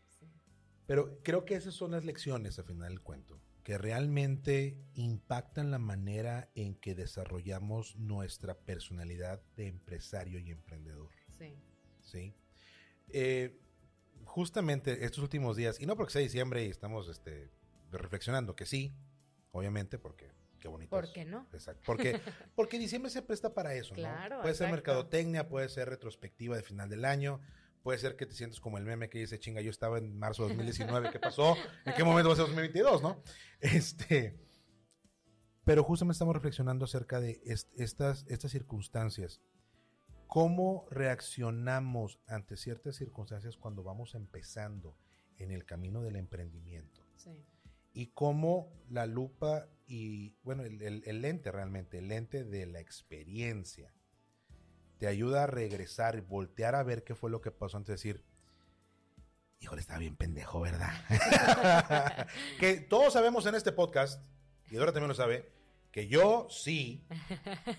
Sí. 0.07 0.25
Pero 0.87 1.19
creo 1.21 1.43
que 1.45 1.55
esas 1.55 1.75
son 1.75 1.91
las 1.91 2.05
lecciones 2.05 2.57
al 2.57 2.65
final 2.65 2.87
del 2.89 3.01
cuento, 3.01 3.39
que 3.63 3.77
realmente 3.77 4.77
impactan 4.93 5.71
la 5.71 5.79
manera 5.79 6.49
en 6.53 6.75
que 6.75 6.95
desarrollamos 6.95 7.95
nuestra 7.95 8.59
personalidad 8.59 9.41
de 9.55 9.67
empresario 9.67 10.39
y 10.39 10.51
emprendedor. 10.51 11.09
Sí. 11.37 11.55
¿sí? 12.01 12.35
Eh, 13.09 13.57
justamente 14.25 15.05
estos 15.05 15.23
últimos 15.23 15.55
días, 15.55 15.79
y 15.79 15.85
no 15.85 15.95
porque 15.95 16.13
sea 16.13 16.21
diciembre 16.21 16.65
y 16.65 16.69
estamos 16.69 17.07
este, 17.07 17.49
reflexionando, 17.91 18.55
que 18.55 18.65
sí, 18.65 18.93
obviamente, 19.51 19.97
porque 19.97 20.31
qué 20.59 20.67
bonito. 20.67 20.89
¿Por 20.89 21.11
qué 21.13 21.23
no? 21.23 21.47
Exacto. 21.53 21.83
Porque, 21.85 22.19
porque 22.55 22.77
diciembre 22.77 23.11
se 23.11 23.21
presta 23.21 23.53
para 23.53 23.73
eso, 23.75 23.95
Claro, 23.95 24.37
¿no? 24.37 24.41
Puede 24.41 24.55
ser 24.55 24.71
mercadotecnia, 24.71 25.47
puede 25.47 25.69
ser 25.69 25.89
retrospectiva 25.89 26.57
de 26.57 26.63
final 26.63 26.89
del 26.89 27.05
año, 27.05 27.39
puede 27.83 27.99
ser 27.99 28.15
que 28.15 28.25
te 28.25 28.33
sientes 28.33 28.59
como 28.59 28.77
el 28.77 28.85
meme 28.85 29.09
que 29.09 29.19
dice, 29.19 29.39
chinga, 29.39 29.61
yo 29.61 29.69
estaba 29.69 29.97
en 29.97 30.17
marzo 30.17 30.43
de 30.43 30.49
2019, 30.55 31.11
¿qué 31.11 31.19
pasó? 31.19 31.55
¿En 31.85 31.93
qué 31.93 32.03
momento 32.03 32.29
va 32.29 32.33
a 32.33 32.37
ser 32.37 32.45
2022, 32.45 33.01
no? 33.03 33.21
Este, 33.59 34.39
pero 35.65 35.83
justamente 35.83 36.13
estamos 36.13 36.33
reflexionando 36.35 36.85
acerca 36.85 37.19
de 37.19 37.41
est- 37.45 37.71
estas, 37.77 38.25
estas 38.27 38.51
circunstancias. 38.51 39.41
¿Cómo 40.27 40.87
reaccionamos 40.89 42.19
ante 42.27 42.57
ciertas 42.57 42.95
circunstancias 42.95 43.55
cuando 43.57 43.83
vamos 43.83 44.15
empezando 44.15 44.97
en 45.37 45.51
el 45.51 45.65
camino 45.65 46.01
del 46.01 46.15
emprendimiento? 46.15 47.01
Sí. 47.15 47.29
y 47.95 48.07
cómo 48.07 48.73
la 48.89 49.05
lupa 49.05 49.69
y, 49.85 50.35
bueno, 50.43 50.63
el, 50.63 50.81
el- 50.81 51.03
el 51.05 51.21
lente 51.21 51.51
realmente, 51.51 51.99
el 51.99 52.07
lente 52.07 52.43
de 52.43 52.65
la 52.65 52.79
experiencia, 52.79 53.93
te 54.97 55.07
ayuda 55.07 55.43
a 55.43 55.47
regresar 55.47 56.15
y 56.15 56.21
voltear 56.21 56.75
a 56.75 56.83
ver 56.83 57.03
qué 57.03 57.15
fue 57.15 57.29
lo 57.29 57.41
que 57.41 57.51
pasó 57.51 57.77
antes 57.77 57.87
de 57.87 57.93
decir, 57.93 58.23
híjole, 59.59 59.81
estaba 59.81 59.99
bien 59.99 60.15
pendejo, 60.15 60.59
¿verdad? 60.61 60.93
que 62.59 62.75
todos 62.81 63.13
sabemos 63.13 63.45
en 63.45 63.55
este 63.55 63.71
podcast, 63.71 64.23
y 64.69 64.75
Dora 64.75 64.91
también 64.91 65.09
lo 65.09 65.15
sabe, 65.15 65.51
que 65.91 66.07
yo 66.07 66.47
sí, 66.49 67.05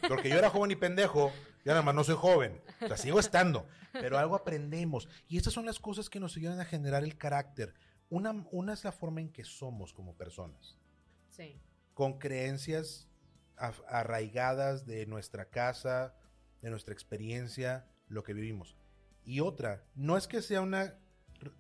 porque 0.09 0.29
yo 0.29 0.37
era 0.39 0.51
joven 0.51 0.71
y 0.71 0.77
pendejo, 0.77 1.33
ya 1.65 1.73
nada 1.73 1.83
más 1.83 1.95
no 1.95 2.05
soy 2.05 2.15
joven, 2.17 2.63
o 2.81 2.87
sea, 2.89 2.97
sigo 2.97 3.19
estando, 3.19 3.67
pero 3.93 4.19
algo 4.19 4.37
aprendemos. 4.37 5.09
Y 5.29 5.37
estas 5.37 5.53
son 5.53 5.67
las 5.67 5.81
cosas 5.81 6.09
que 6.09 6.21
nos 6.21 6.37
ayudan 6.37 6.61
a 6.61 6.65
generar 6.65 7.03
el 7.05 7.17
carácter. 7.19 7.75
Una, 8.11 8.47
una 8.53 8.73
es 8.75 8.85
la 8.85 8.93
forma 8.93 9.21
en 9.21 9.31
que 9.33 9.45
somos 9.45 9.93
como 9.93 10.15
personas, 10.17 10.77
Sí. 11.31 11.61
con 11.95 12.19
creencias 12.19 13.09
arraigadas 13.89 14.87
de 14.87 15.07
nuestra 15.07 15.47
casa, 15.47 16.15
de 16.65 16.71
nuestra 16.71 16.93
experiencia, 16.95 17.87
lo 18.09 18.23
que 18.23 18.33
vivimos. 18.35 18.77
Y 19.25 19.41
otra, 19.41 19.85
no 19.95 20.17
es 20.17 20.27
que 20.27 20.43
sea 20.43 20.61
una 20.61 20.85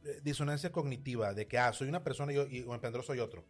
eh, 0.04 0.20
disonancia 0.22 0.72
cognitiva 0.72 1.34
de 1.34 1.46
que, 1.46 1.58
ah, 1.58 1.72
soy 1.72 1.88
una 1.88 2.02
persona 2.02 2.32
y, 2.32 2.36
y 2.36 2.58
emprendedor 2.62 3.04
soy 3.04 3.20
otro, 3.20 3.44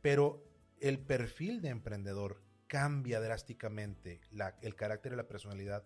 pero 0.00 0.44
el 0.80 0.98
perfil 0.98 1.60
de 1.60 1.68
emprendedor 1.70 2.42
cambia 2.66 3.20
drásticamente 3.20 4.20
la- 4.30 4.56
el 4.62 4.74
carácter 4.74 5.12
y 5.12 5.16
la 5.16 5.26
personalidad 5.26 5.84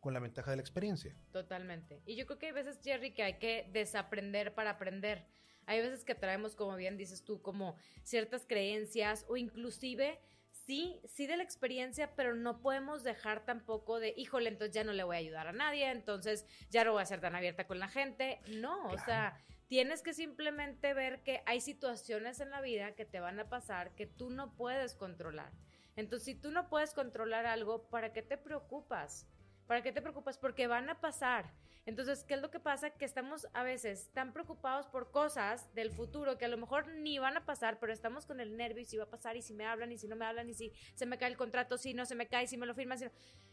con 0.00 0.12
la 0.12 0.20
ventaja 0.20 0.50
de 0.50 0.56
la 0.58 0.62
experiencia. 0.62 1.16
Totalmente. 1.32 2.02
Y 2.04 2.16
yo 2.16 2.26
creo 2.26 2.38
que 2.38 2.46
hay 2.46 2.52
veces, 2.52 2.78
Jerry, 2.82 3.14
que 3.14 3.22
hay 3.22 3.38
que 3.38 3.70
desaprender 3.72 4.54
para 4.54 4.70
aprender. 4.70 5.24
Hay 5.66 5.80
veces 5.80 6.04
que 6.04 6.14
traemos, 6.14 6.54
como 6.56 6.76
bien 6.76 6.98
dices 6.98 7.24
tú, 7.24 7.40
como 7.40 7.76
ciertas 8.02 8.44
creencias 8.46 9.24
o 9.28 9.38
inclusive, 9.38 10.20
sí, 10.66 11.00
sí 11.04 11.26
de 11.26 11.36
la 11.36 11.42
experiencia, 11.42 12.14
pero 12.14 12.34
no 12.34 12.60
podemos 12.60 13.02
dejar 13.02 13.44
tampoco 13.44 14.00
de, 14.00 14.14
híjole, 14.16 14.48
entonces 14.48 14.74
ya 14.74 14.84
no 14.84 14.92
le 14.92 15.04
voy 15.04 15.16
a 15.16 15.18
ayudar 15.18 15.46
a 15.48 15.52
nadie, 15.52 15.90
entonces 15.90 16.46
ya 16.70 16.84
no 16.84 16.92
voy 16.92 17.02
a 17.02 17.06
ser 17.06 17.20
tan 17.20 17.34
abierta 17.34 17.66
con 17.66 17.78
la 17.78 17.88
gente. 17.88 18.40
No, 18.48 18.84
o 18.86 18.88
Claro. 18.88 19.04
sea, 19.04 19.44
tienes 19.68 20.02
que 20.02 20.14
simplemente 20.14 20.94
ver 20.94 21.22
que 21.22 21.42
hay 21.46 21.60
situaciones 21.60 22.40
en 22.40 22.50
la 22.50 22.60
vida 22.60 22.94
que 22.94 23.04
te 23.04 23.20
van 23.20 23.38
a 23.40 23.48
pasar 23.48 23.94
que 23.94 24.06
tú 24.06 24.30
no 24.30 24.54
puedes 24.54 24.94
controlar. 24.94 25.52
Entonces, 25.96 26.24
si 26.24 26.34
tú 26.34 26.50
no 26.50 26.68
puedes 26.68 26.92
controlar 26.92 27.46
algo, 27.46 27.88
¿para 27.88 28.12
qué 28.12 28.22
te 28.22 28.36
preocupas? 28.36 29.28
¿Para 29.66 29.82
qué 29.82 29.92
te 29.92 30.02
preocupas? 30.02 30.38
Porque 30.38 30.66
van 30.66 30.90
a 30.90 31.00
pasar. 31.00 31.52
Entonces, 31.86 32.24
¿qué 32.24 32.34
es 32.34 32.40
lo 32.40 32.50
que 32.50 32.60
pasa? 32.60 32.90
Que 32.90 33.04
estamos 33.04 33.46
a 33.52 33.62
veces 33.62 34.10
tan 34.14 34.32
preocupados 34.32 34.86
por 34.86 35.10
cosas 35.10 35.72
del 35.74 35.90
futuro 35.90 36.38
que 36.38 36.46
a 36.46 36.48
lo 36.48 36.56
mejor 36.56 36.88
ni 36.88 37.18
van 37.18 37.36
a 37.36 37.44
pasar, 37.44 37.78
pero 37.78 37.92
estamos 37.92 38.24
con 38.24 38.40
el 38.40 38.56
nervio 38.56 38.82
y 38.82 38.86
si 38.86 38.96
va 38.96 39.04
a 39.04 39.10
pasar 39.10 39.36
y 39.36 39.42
si 39.42 39.52
me 39.52 39.66
hablan 39.66 39.92
y 39.92 39.98
si 39.98 40.08
no 40.08 40.16
me 40.16 40.24
hablan 40.24 40.48
y 40.48 40.54
si 40.54 40.72
se 40.94 41.04
me 41.04 41.18
cae 41.18 41.30
el 41.30 41.36
contrato, 41.36 41.76
si 41.76 41.92
no 41.92 42.06
se 42.06 42.14
me 42.14 42.26
cae, 42.26 42.46
si 42.46 42.56
me 42.56 42.66
lo 42.66 42.74
firman, 42.74 42.98
si 42.98 43.04
no. 43.04 43.10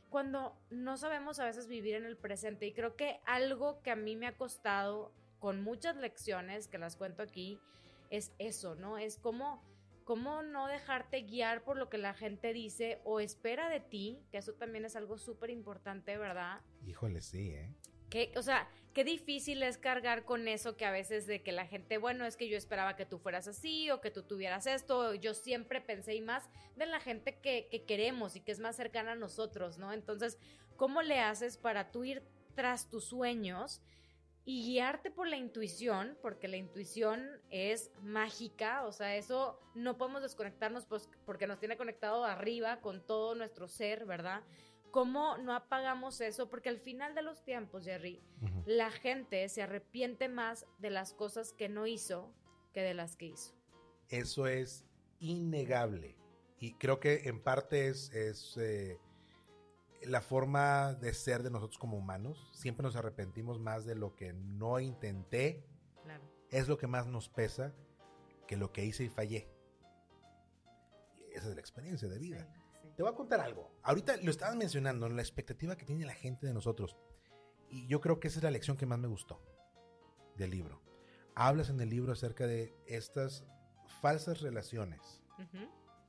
Cuando 0.09 0.57
no 0.69 0.97
sabemos 0.97 1.39
a 1.39 1.45
veces 1.45 1.67
vivir 1.67 1.95
en 1.95 2.05
el 2.05 2.17
presente. 2.17 2.65
Y 2.65 2.73
creo 2.73 2.95
que 2.95 3.19
algo 3.25 3.81
que 3.81 3.91
a 3.91 3.95
mí 3.95 4.15
me 4.15 4.27
ha 4.27 4.37
costado 4.37 5.13
con 5.39 5.61
muchas 5.61 5.95
lecciones 5.97 6.67
que 6.67 6.77
las 6.77 6.95
cuento 6.95 7.23
aquí 7.23 7.59
es 8.09 8.33
eso, 8.37 8.75
¿no? 8.75 8.97
Es 8.97 9.17
como 9.17 9.63
cómo 10.03 10.41
no 10.41 10.67
dejarte 10.67 11.21
guiar 11.21 11.63
por 11.63 11.77
lo 11.77 11.89
que 11.89 11.97
la 11.97 12.13
gente 12.13 12.53
dice 12.53 12.99
o 13.03 13.19
espera 13.19 13.69
de 13.69 13.79
ti, 13.79 14.21
que 14.31 14.37
eso 14.37 14.53
también 14.53 14.85
es 14.85 14.95
algo 14.95 15.17
súper 15.17 15.49
importante, 15.49 16.17
¿verdad? 16.17 16.61
Híjole, 16.85 17.21
sí, 17.21 17.51
¿eh? 17.51 17.73
Que, 18.11 18.31
o 18.35 18.43
sea, 18.43 18.67
qué 18.93 19.03
difícil 19.03 19.63
es 19.63 19.77
cargar 19.77 20.25
con 20.25 20.47
eso 20.47 20.75
que 20.75 20.85
a 20.85 20.91
veces 20.91 21.25
de 21.25 21.41
que 21.41 21.51
la 21.51 21.65
gente, 21.65 21.97
bueno, 21.97 22.25
es 22.25 22.35
que 22.35 22.49
yo 22.49 22.57
esperaba 22.57 22.97
que 22.97 23.05
tú 23.05 23.17
fueras 23.17 23.47
así 23.47 23.89
o 23.89 24.01
que 24.01 24.11
tú 24.11 24.23
tuvieras 24.23 24.67
esto, 24.67 25.15
yo 25.15 25.33
siempre 25.33 25.79
pensé 25.79 26.15
y 26.15 26.21
más 26.21 26.49
de 26.75 26.85
la 26.85 26.99
gente 26.99 27.39
que, 27.39 27.67
que 27.71 27.85
queremos 27.85 28.35
y 28.35 28.41
que 28.41 28.51
es 28.51 28.59
más 28.59 28.75
cercana 28.75 29.13
a 29.13 29.15
nosotros, 29.15 29.77
¿no? 29.77 29.93
Entonces, 29.93 30.37
¿cómo 30.75 31.01
le 31.01 31.19
haces 31.19 31.57
para 31.57 31.89
tú 31.89 32.03
ir 32.03 32.21
tras 32.53 32.89
tus 32.89 33.05
sueños 33.05 33.81
y 34.43 34.65
guiarte 34.65 35.09
por 35.09 35.27
la 35.27 35.37
intuición? 35.37 36.17
Porque 36.21 36.49
la 36.49 36.57
intuición 36.57 37.25
es 37.49 37.91
mágica, 38.01 38.85
o 38.85 38.91
sea, 38.91 39.15
eso 39.15 39.57
no 39.73 39.97
podemos 39.97 40.21
desconectarnos 40.21 40.85
pues, 40.85 41.09
porque 41.25 41.47
nos 41.47 41.59
tiene 41.59 41.77
conectado 41.77 42.25
arriba 42.25 42.81
con 42.81 43.05
todo 43.05 43.35
nuestro 43.35 43.69
ser, 43.69 44.05
¿verdad? 44.05 44.43
¿Cómo 44.91 45.37
no 45.37 45.53
apagamos 45.55 46.19
eso? 46.21 46.49
Porque 46.49 46.69
al 46.69 46.77
final 46.77 47.15
de 47.15 47.21
los 47.21 47.43
tiempos, 47.43 47.85
Jerry, 47.85 48.21
la 48.65 48.91
gente 48.91 49.47
se 49.49 49.63
arrepiente 49.63 50.27
más 50.27 50.65
de 50.79 50.89
las 50.89 51.13
cosas 51.13 51.53
que 51.53 51.69
no 51.69 51.87
hizo 51.87 52.33
que 52.73 52.81
de 52.81 52.93
las 52.93 53.15
que 53.15 53.27
hizo. 53.27 53.53
Eso 54.09 54.47
es 54.47 54.85
innegable. 55.19 56.17
Y 56.59 56.73
creo 56.73 56.99
que 56.99 57.29
en 57.29 57.41
parte 57.41 57.87
es, 57.87 58.11
es, 58.13 58.57
eh, 58.57 58.99
la 60.03 60.21
forma 60.21 60.93
de 60.93 61.13
ser 61.13 61.43
de 61.43 61.49
nosotros 61.49 61.77
como 61.77 61.97
humanos. 61.97 62.49
Siempre 62.53 62.83
nos 62.83 62.95
arrepentimos 62.95 63.59
más 63.59 63.85
de 63.85 63.95
lo 63.95 64.15
que 64.15 64.33
no 64.33 64.79
intenté. 64.79 65.65
Claro. 66.03 66.23
Es 66.49 66.67
lo 66.67 66.77
que 66.77 66.87
más 66.87 67.07
nos 67.07 67.29
pesa 67.29 67.73
que 68.47 68.57
lo 68.57 68.71
que 68.73 68.83
hice 68.85 69.05
y 69.05 69.09
fallé. 69.09 69.49
Esa 71.31 71.49
es 71.49 71.55
la 71.55 71.61
experiencia 71.61 72.09
de 72.09 72.19
vida. 72.19 72.47
Te 72.95 73.03
voy 73.03 73.11
a 73.11 73.15
contar 73.15 73.39
algo. 73.39 73.71
Ahorita 73.83 74.17
lo 74.17 74.29
estabas 74.31 74.55
mencionando, 74.55 75.07
la 75.09 75.21
expectativa 75.21 75.75
que 75.75 75.85
tiene 75.85 76.05
la 76.05 76.13
gente 76.13 76.45
de 76.47 76.53
nosotros. 76.53 76.97
Y 77.69 77.87
yo 77.87 78.01
creo 78.01 78.19
que 78.19 78.27
esa 78.27 78.39
es 78.39 78.43
la 78.43 78.51
lección 78.51 78.77
que 78.77 78.85
más 78.85 78.99
me 78.99 79.07
gustó 79.07 79.41
del 80.35 80.51
libro. 80.51 80.81
Hablas 81.35 81.69
en 81.69 81.79
el 81.79 81.89
libro 81.89 82.11
acerca 82.11 82.45
de 82.47 82.75
estas 82.85 83.45
falsas 84.01 84.41
relaciones. 84.41 85.21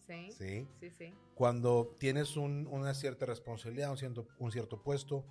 Sí. 0.06 0.30
¿sí? 0.32 0.68
Sí, 0.80 0.90
sí. 0.90 1.14
Cuando 1.34 1.94
tienes 1.98 2.36
un- 2.36 2.66
una 2.66 2.92
cierta 2.92 3.24
responsabilidad, 3.24 3.90
un 3.90 3.96
cierto, 3.96 4.26
un 4.38 4.50
cierto 4.50 4.82
puesto, 4.82 5.24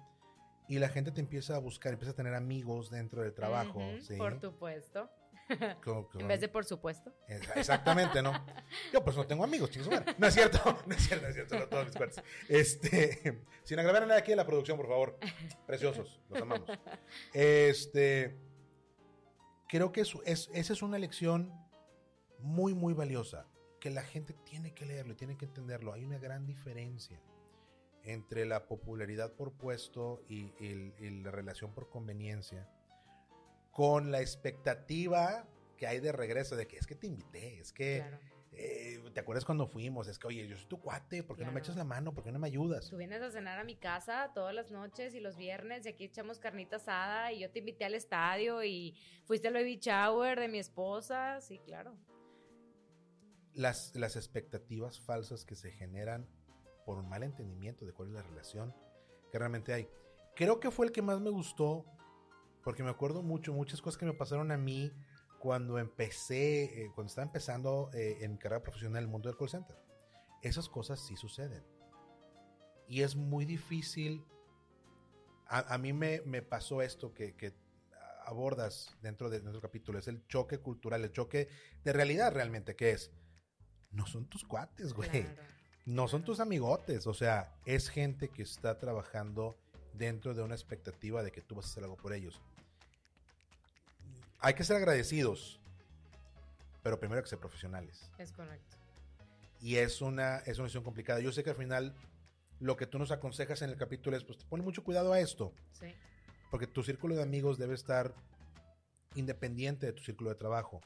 y 0.70 0.80
la 0.80 0.88
gente 0.88 1.12
te 1.12 1.20
empieza 1.20 1.56
a 1.56 1.60
buscar, 1.60 1.92
empieza 1.92 2.12
a 2.14 2.16
tener 2.16 2.34
amigos 2.34 2.90
dentro 2.90 3.22
del 3.22 3.34
trabajo. 3.34 3.80
Ujú, 3.80 4.02
¿sí? 4.02 4.16
Por 4.16 4.40
supuesto. 4.40 5.10
Como- 5.84 6.08
como- 6.08 6.22
En 6.22 6.28
vez 6.28 6.40
de 6.42 6.48
por 6.48 6.64
supuesto. 6.66 7.14
Ex- 7.28 7.50
Exactamente, 7.56 8.22
¿no? 8.22 8.32
Yo 8.94 9.04
pues 9.04 9.16
no 9.18 9.26
tengo 9.28 9.44
amigos, 9.44 9.70
chicos. 9.72 9.90
No 10.18 10.28
es 10.28 10.34
cierto, 10.34 10.60
no 10.88 10.96
es 10.96 11.02
cierto, 11.08 11.24
no 11.24 11.30
es 11.30 11.36
cierto, 11.36 11.60
no 11.60 11.68
todos 11.68 11.86
mis 11.88 11.96
cuates. 11.96 12.24
Este, 12.48 13.44
sin 13.64 13.80
agravar 13.80 14.04
nada 14.08 14.20
aquí 14.20 14.32
en 14.32 14.38
la 14.38 14.46
producción, 14.46 14.78
por 14.78 14.88
favor. 14.88 15.18
Preciosos, 15.68 16.20
los 16.30 16.42
amamos. 16.42 16.70
Este, 17.34 18.38
creo 19.68 19.92
que 19.92 20.02
eso 20.02 20.22
es, 20.26 20.50
esa 20.54 20.74
es 20.74 20.82
una 20.82 20.98
lección 20.98 21.52
muy, 22.40 22.74
muy 22.74 22.94
valiosa, 22.94 23.48
que 23.80 23.90
la 23.90 24.04
gente 24.04 24.34
tiene 24.46 24.74
que 24.74 24.86
leerlo, 24.86 25.14
y 25.14 25.16
tiene 25.16 25.38
que 25.38 25.46
entenderlo. 25.46 25.94
Hay 25.94 26.04
una 26.06 26.18
gran 26.18 26.46
diferencia 26.46 27.20
entre 28.04 28.46
la 28.46 28.66
popularidad 28.68 29.34
por 29.34 29.52
puesto 29.54 30.24
y, 30.28 30.46
y- 30.64 30.94
y 31.00 31.10
la 31.22 31.30
relación 31.32 31.72
por 31.74 31.90
conveniencia, 31.90 32.68
con 33.72 34.12
la 34.12 34.22
expectativa 34.22 35.48
que 35.78 35.88
hay 35.88 36.00
de 36.00 36.12
regreso, 36.12 36.56
de 36.56 36.68
que 36.68 36.78
es 36.78 36.86
que 36.86 36.96
te 36.96 37.08
invité, 37.08 37.60
es 37.60 37.72
que 37.74 38.00
Claro. 38.00 38.20
eh, 38.52 39.00
te 39.14 39.20
acuerdas 39.22 39.46
cuando 39.46 39.66
fuimos, 39.66 40.08
es 40.08 40.20
que 40.20 40.28
oye, 40.28 40.48
yo 40.48 40.58
soy 40.58 40.68
tu 40.68 40.80
cuate, 40.80 41.24
¿por 41.24 41.38
qué 41.38 41.46
no 41.46 41.52
me 41.52 41.60
echas 41.62 41.76
la 41.78 41.84
mano? 41.86 42.14
¿Por 42.14 42.24
qué 42.24 42.32
no 42.32 42.38
me 42.40 42.48
ayudas? 42.48 42.90
Tú 42.90 42.98
vienes 42.98 43.22
a 43.22 43.32
cenar 43.32 43.58
a 43.58 43.64
mi 43.64 43.76
casa 43.78 44.32
todas 44.36 44.54
las 44.54 44.70
noches 44.72 45.16
y 45.16 45.20
los 45.22 45.38
viernes 45.38 45.86
y 45.86 45.90
aquí 45.90 46.04
echamos 46.04 46.38
carnita 46.38 46.76
asada 46.76 47.32
y 47.32 47.40
yo 47.40 47.50
te 47.50 47.60
invité 47.60 47.86
al 47.86 47.96
estadio 47.96 48.64
y 48.64 48.94
fuiste 49.26 49.48
al 49.48 49.54
baby 49.56 49.78
shower 49.78 50.40
de 50.40 50.48
mi 50.50 50.60
esposa. 50.60 51.40
Sí, 51.42 51.60
claro. 51.60 51.96
Las, 53.54 53.96
las 53.96 54.16
expectativas 54.16 55.00
falsas 55.00 55.46
que 55.46 55.56
se 55.56 55.72
generan 55.72 56.28
por 56.86 56.98
un 56.98 57.10
mal 57.10 57.24
entendimiento 57.24 57.86
de 57.86 57.94
cuál 57.94 58.10
es 58.10 58.14
la 58.16 58.22
relación 58.24 58.74
que 59.32 59.40
realmente 59.40 59.74
hay. 59.74 59.88
Creo 60.36 60.60
que 60.60 60.72
fue 60.72 60.86
el 60.86 60.92
que 60.92 61.02
más 61.02 61.20
me 61.20 61.30
gustó, 61.30 61.86
porque 62.64 62.84
me 62.84 62.90
acuerdo 62.90 63.24
mucho, 63.24 63.54
muchas 63.54 63.82
cosas 63.82 63.98
que 63.98 64.06
me 64.06 64.14
pasaron 64.14 64.52
a 64.52 64.58
mí 64.58 64.92
cuando 65.40 65.80
empecé, 65.80 66.84
eh, 66.84 66.92
cuando 66.94 67.10
estaba 67.10 67.26
empezando 67.26 67.90
eh, 67.94 68.20
en 68.22 68.34
mi 68.34 68.38
carrera 68.38 68.62
profesional 68.62 69.00
en 69.00 69.06
el 69.06 69.12
mundo 69.12 69.30
del 69.30 69.38
call 69.38 69.50
center. 69.50 69.78
Esas 70.42 70.70
cosas 70.70 71.00
sí 71.00 71.16
suceden. 71.16 71.64
Y 72.88 73.02
es 73.02 73.16
muy 73.16 73.46
difícil. 73.46 74.24
A, 75.48 75.74
a 75.74 75.78
mí 75.78 75.94
me, 75.94 76.22
me 76.26 76.42
pasó 76.42 76.82
esto 76.82 77.14
que, 77.14 77.36
que 77.36 77.54
abordas 78.26 78.96
dentro 79.02 79.30
de 79.30 79.42
nuestro 79.42 79.62
capítulo, 79.62 80.00
es 80.00 80.08
el 80.08 80.26
choque 80.28 80.60
cultural, 80.60 81.04
el 81.04 81.12
choque 81.12 81.50
de 81.84 81.94
realidad 81.94 82.32
realmente, 82.32 82.76
que 82.76 82.92
es, 82.92 83.12
no 83.92 84.06
son 84.06 84.28
tus 84.28 84.46
cuates, 84.46 84.94
güey. 84.94 85.28
No 85.86 86.08
son 86.08 86.24
tus 86.24 86.40
amigotes. 86.40 87.08
O 87.08 87.14
sea, 87.14 87.56
es 87.66 87.90
gente 87.90 88.30
que 88.30 88.44
está 88.44 88.78
trabajando 88.78 89.58
dentro 89.94 90.34
de 90.34 90.44
una 90.44 90.56
expectativa 90.56 91.24
de 91.24 91.32
que 91.32 91.42
tú 91.42 91.56
vas 91.56 91.66
a 91.66 91.70
hacer 91.70 91.84
algo 91.84 91.98
por 91.98 92.14
ellos. 92.14 92.42
Hay 94.42 94.56
que 94.56 94.64
ser 94.64 94.76
agradecidos, 94.76 95.60
pero 96.82 97.00
primero 97.00 97.20
hay 97.20 97.24
que 97.24 97.30
ser 97.30 97.40
profesionales. 97.40 98.12
Es 98.18 98.32
correcto. 98.32 98.78
Y 99.62 99.76
es 99.76 100.02
una, 100.02 100.38
es 100.40 100.58
una 100.58 100.66
decisión 100.66 100.84
complicada. 100.84 101.20
Yo 101.20 101.32
sé 101.32 101.44
que 101.44 101.52
al 101.52 101.56
final 101.56 101.96
lo 102.60 102.76
que 102.76 102.88
tú 102.88 102.98
nos 102.98 103.12
aconsejas 103.12 103.62
en 103.62 103.70
el 103.70 103.78
capítulo 103.78 104.18
es, 104.18 104.24
pues, 104.24 104.44
pone 104.44 104.64
mucho 104.64 104.84
cuidado 104.84 105.14
a 105.14 105.20
esto. 105.20 105.54
Sí. 105.72 105.94
Porque 106.50 106.66
tu 106.66 106.82
círculo 106.82 107.16
de 107.16 107.22
amigos 107.22 107.60
debe 107.60 107.76
estar 107.76 108.16
independiente 109.14 109.86
de 109.86 109.94
tu 109.94 110.02
círculo 110.02 110.32
de 110.32 110.36
trabajo. 110.36 110.82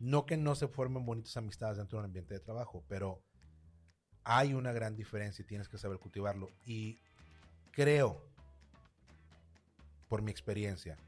No 0.00 0.26
que 0.26 0.36
no 0.36 0.56
se 0.56 0.66
formen 0.66 1.06
bonitas 1.06 1.36
amistades 1.36 1.76
dentro 1.78 1.98
de 1.98 2.00
un 2.00 2.06
ambiente 2.06 2.34
de 2.34 2.40
trabajo, 2.40 2.84
pero 2.88 3.22
hay 4.24 4.54
una 4.54 4.72
gran 4.72 4.96
diferencia 4.96 5.42
y 5.42 5.46
tienes 5.46 5.68
que 5.68 5.78
saber 5.78 5.98
cultivarlo. 5.98 6.50
Y 6.66 6.98
creo, 7.70 8.28
por 10.08 10.22
mi 10.22 10.30
experiencia, 10.30 10.98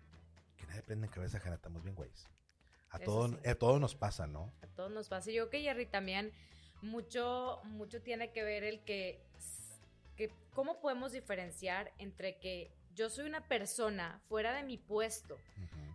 nadie 0.71 0.83
prende 0.83 1.07
en 1.07 1.13
cabeza 1.13 1.39
ajena, 1.39 1.57
estamos 1.57 1.83
bien 1.83 1.97
güeyes. 1.97 2.29
A 2.91 2.99
todos, 2.99 3.37
a 3.45 3.55
todos 3.55 3.81
nos 3.81 3.95
pasa, 3.95 4.27
¿no? 4.27 4.53
A 4.63 4.67
todos 4.69 4.91
nos 4.91 5.09
pasa. 5.09 5.31
Yo 5.31 5.49
creo 5.49 5.51
que 5.51 5.63
Jerry 5.63 5.87
también 5.87 6.33
mucho, 6.81 7.61
mucho 7.65 8.03
tiene 8.03 8.33
que 8.33 8.43
ver 8.43 8.65
el 8.65 8.85
que, 8.85 9.21
que 10.17 10.33
cómo 10.53 10.81
podemos 10.81 11.13
diferenciar 11.13 11.93
entre 11.99 12.39
que 12.39 12.73
yo 12.95 13.11
soy 13.11 13.27
una 13.27 13.47
persona 13.47 14.21
fuera 14.29 14.55
de 14.55 14.63
mi 14.63 14.77
puesto. 14.77 15.39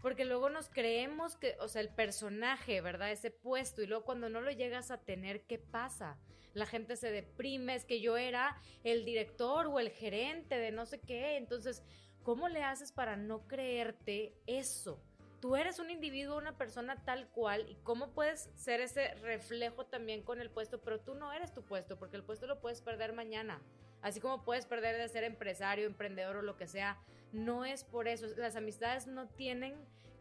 Porque 0.01 0.23
luego 0.23 0.49
nos 0.49 0.69
creemos 0.69 1.35
que, 1.35 1.57
o 1.59 1.67
sea, 1.67 1.81
el 1.81 1.89
personaje, 1.89 2.79
¿verdad? 2.79 3.11
Ese 3.11 3.31
puesto. 3.31 3.81
Y 3.81 3.87
luego 3.87 4.05
cuando 4.05 4.29
no 4.29 4.39
lo 4.39 4.51
llegas 4.51 4.91
a 4.91 4.97
tener, 4.97 5.41
¿qué 5.43 5.57
pasa? 5.57 6.17
La 6.53 6.65
gente 6.65 6.95
se 6.95 7.11
deprime, 7.11 7.75
es 7.75 7.85
que 7.85 7.99
yo 8.01 8.15
era 8.15 8.61
el 8.83 9.03
director 9.03 9.65
o 9.67 9.79
el 9.79 9.89
gerente 9.89 10.57
de 10.57 10.71
no 10.71 10.85
sé 10.85 10.99
qué. 10.99 11.37
Entonces, 11.37 11.83
¿cómo 12.25 12.49
le 12.49 12.63
haces 12.63 12.91
para 12.91 13.15
no 13.15 13.47
creerte 13.47 14.33
eso? 14.47 14.99
Tú 15.39 15.55
eres 15.55 15.77
un 15.77 15.91
individuo, 15.91 16.37
una 16.37 16.57
persona 16.57 17.05
tal 17.05 17.27
cual, 17.29 17.69
y 17.69 17.75
cómo 17.83 18.09
puedes 18.09 18.49
ser 18.55 18.81
ese 18.81 19.13
reflejo 19.15 19.85
también 19.85 20.23
con 20.23 20.41
el 20.41 20.49
puesto, 20.49 20.81
pero 20.81 20.99
tú 20.99 21.13
no 21.13 21.31
eres 21.31 21.53
tu 21.53 21.61
puesto, 21.63 21.99
porque 21.99 22.17
el 22.17 22.23
puesto 22.23 22.47
lo 22.47 22.59
puedes 22.59 22.81
perder 22.81 23.13
mañana. 23.13 23.61
Así 24.01 24.19
como 24.19 24.43
puedes 24.43 24.65
perder 24.65 24.97
de 24.97 25.07
ser 25.07 25.23
empresario, 25.23 25.85
emprendedor 25.85 26.37
o 26.37 26.41
lo 26.41 26.57
que 26.57 26.67
sea, 26.67 26.97
no 27.31 27.63
es 27.63 27.83
por 27.83 28.07
eso. 28.07 28.25
Las 28.37 28.55
amistades 28.55 29.05
no 29.05 29.27
tienen 29.27 29.75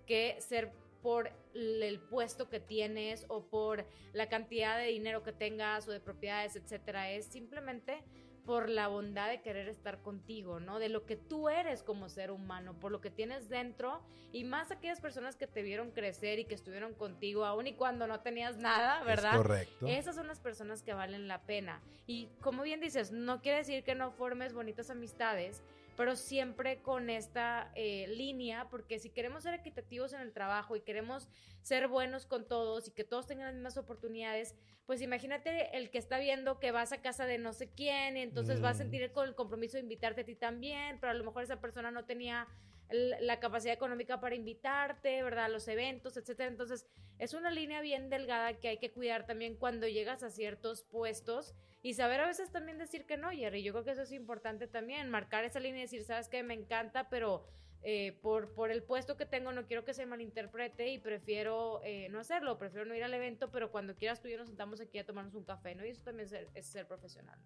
que 0.07 0.37
ser 0.41 0.73
por 1.03 1.31
el 1.55 2.01
puesto 2.01 2.51
que 2.51 2.61
tienes 2.61 3.25
o 3.29 3.45
por 3.45 3.87
la 4.13 4.29
cantidad 4.29 4.79
de 4.79 4.87
dinero 4.87 5.23
que 5.23 5.33
tengas 5.33 5.89
o 5.89 5.93
de 5.93 6.01
propiedades, 6.01 6.57
etcétera. 6.57 7.11
Es 7.11 7.27
simplemente 7.27 8.03
por 8.45 8.69
la 8.69 8.89
bondad 8.89 9.29
de 9.29 9.41
querer 9.41 9.69
estar 9.69 10.03
contigo, 10.03 10.61
¿no? 10.61 10.79
De 10.79 10.89
lo 10.89 11.07
que 11.07 11.17
tú 11.17 11.49
eres 11.49 11.83
como 11.83 12.09
ser 12.09 12.31
humano, 12.31 12.79
por 12.79 12.93
lo 12.93 13.01
que 13.01 13.11
tienes 13.11 13.49
dentro 13.49 14.03
y 14.33 14.45
más 14.45 14.71
aquellas 14.71 15.01
personas 15.01 15.37
que 15.37 15.47
te 15.47 15.63
vieron 15.63 15.91
crecer 15.91 16.39
y 16.39 16.45
que 16.45 16.55
estuvieron 16.55 16.95
contigo 16.95 17.45
aún 17.45 17.67
y 17.67 17.75
cuando 17.75 18.07
no 18.07 18.21
tenías 18.21 18.57
nada, 18.57 19.03
¿verdad? 19.05 19.37
correcto. 19.37 19.87
Esas 19.87 20.15
son 20.17 20.27
las 20.27 20.41
personas 20.41 20.83
que 20.83 20.93
valen 20.93 21.29
la 21.29 21.43
pena. 21.43 21.81
Y 22.07 22.29
como 22.41 22.63
bien 22.63 22.81
dices, 22.81 23.13
no 23.13 23.41
quiere 23.41 23.59
decir 23.59 23.83
que 23.85 23.95
no 23.95 24.11
formes 24.11 24.53
bonitas 24.53 24.91
amistades, 24.91 25.63
pero 25.97 26.17
siempre 26.17 26.83
con 26.83 27.11
esta 27.11 27.71
eh, 27.75 28.07
línea, 28.09 28.69
porque 28.69 28.99
si 28.99 29.11
queremos 29.11 29.43
ser 29.43 29.55
equitativos 29.55 30.13
en 30.13 30.21
el 30.21 30.33
trabajo 30.33 30.77
y 30.77 30.81
queremos 30.81 31.29
ser 31.63 31.89
buenos 31.89 32.27
con 32.27 32.47
todos 32.47 32.89
y 32.89 32.91
que 32.91 33.05
todos 33.05 33.27
tengan 33.27 33.47
las 33.47 33.55
mismas 33.55 33.77
oportunidades, 33.77 34.55
pues 34.87 35.01
imagínate 35.01 35.77
el 35.77 35.91
que 35.91 35.99
está 35.99 36.19
viendo 36.19 36.59
que 36.59 36.73
vas 36.73 36.93
a 36.93 37.01
casa 37.01 37.27
de 37.27 37.39
no 37.39 37.53
sé 37.53 37.71
quién 37.71 38.17
y 38.17 38.23
entonces 38.23 38.63
va 38.63 38.71
a 38.71 38.75
mm. 38.75 38.79
sentir 38.79 39.13
con 39.13 39.29
el 39.29 39.35
compromiso 39.35 39.77
de 39.77 39.83
invitarte 39.83 40.23
a 40.23 40.25
ti 40.25 40.35
también, 40.35 40.99
pero 41.01 41.11
a 41.11 41.15
lo 41.15 41.25
mejor 41.25 41.43
esa 41.43 41.61
persona 41.61 41.91
no 41.91 42.05
tenía 42.05 42.47
la 42.91 43.41
capacidad 43.41 43.75
económica 43.75 44.21
para 44.21 44.35
invitarte, 44.35 45.23
¿verdad? 45.23 45.47
A 45.47 45.49
los 45.49 45.67
eventos, 45.69 46.17
etcétera. 46.17 46.51
Entonces, 46.51 46.87
es 47.19 47.33
una 47.33 47.51
línea 47.51 47.81
bien 47.81 48.11
delgada 48.11 48.59
que 48.61 48.69
hay 48.69 48.79
que 48.79 48.93
cuidar 48.93 49.27
también 49.27 49.57
cuando 49.57 49.89
llegas 49.89 50.23
a 50.23 50.31
ciertos 50.31 50.83
puestos 50.83 51.55
y 51.85 51.93
saber 51.93 52.19
a 52.21 52.27
veces 52.27 52.51
también 52.51 52.79
decir 52.79 53.05
que 53.05 53.19
no, 53.19 53.31
Jerry. 53.31 53.63
Yo 53.63 53.73
creo 53.75 53.85
que 53.85 53.91
eso 53.91 54.01
es 54.01 54.13
importante 54.13 54.67
también, 54.67 55.11
marcar 55.11 55.45
esa 55.45 55.61
línea 55.61 55.81
y 55.81 55.83
decir, 55.83 56.03
sabes 56.03 56.31
que 56.31 56.43
me 56.43 56.55
encanta, 56.55 57.11
pero 57.11 57.45
eh, 57.83 58.19
por, 58.23 58.55
por 58.55 58.71
el 58.71 58.83
puesto 58.83 59.19
que 59.19 59.27
tengo 59.27 59.53
no 59.53 59.67
quiero 59.67 59.85
que 59.85 59.93
se 59.93 60.07
malinterprete 60.07 60.89
y 60.89 60.99
prefiero 60.99 61.83
eh, 61.85 62.09
no 62.09 62.21
hacerlo, 62.21 62.57
prefiero 62.57 62.87
no 62.87 62.95
ir 62.95 63.05
al 63.05 63.13
evento, 63.13 63.51
pero 63.51 63.71
cuando 63.71 63.95
quieras 63.97 64.23
tú 64.23 64.29
y 64.29 64.31
yo 64.31 64.39
nos 64.39 64.49
sentamos 64.49 64.81
aquí 64.81 64.99
a 64.99 65.05
tomarnos 65.05 65.35
un 65.35 65.45
café, 65.45 65.75
¿no? 65.75 65.85
Y 65.85 65.91
eso 65.91 66.01
también 66.03 66.27
es 66.55 66.67
ser, 66.67 66.87
profesional. 66.87 67.39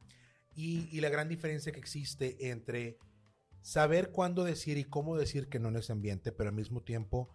Y, 0.55 0.89
y 0.97 1.01
la 1.01 1.09
gran 1.09 1.29
diferencia 1.29 1.73
que 1.73 1.81
existe 1.81 2.49
entre 2.51 2.97
saber 3.61 4.13
cuándo 4.13 4.45
decir 4.45 4.79
y 4.79 4.85
cómo 4.85 5.17
decir 5.17 5.49
que 5.49 5.59
no 5.59 5.71
en 5.71 5.79
ese 5.79 5.91
ambiente, 5.91 6.31
pero 6.31 6.51
al 6.51 6.55
mismo 6.55 6.85
tiempo 6.85 7.35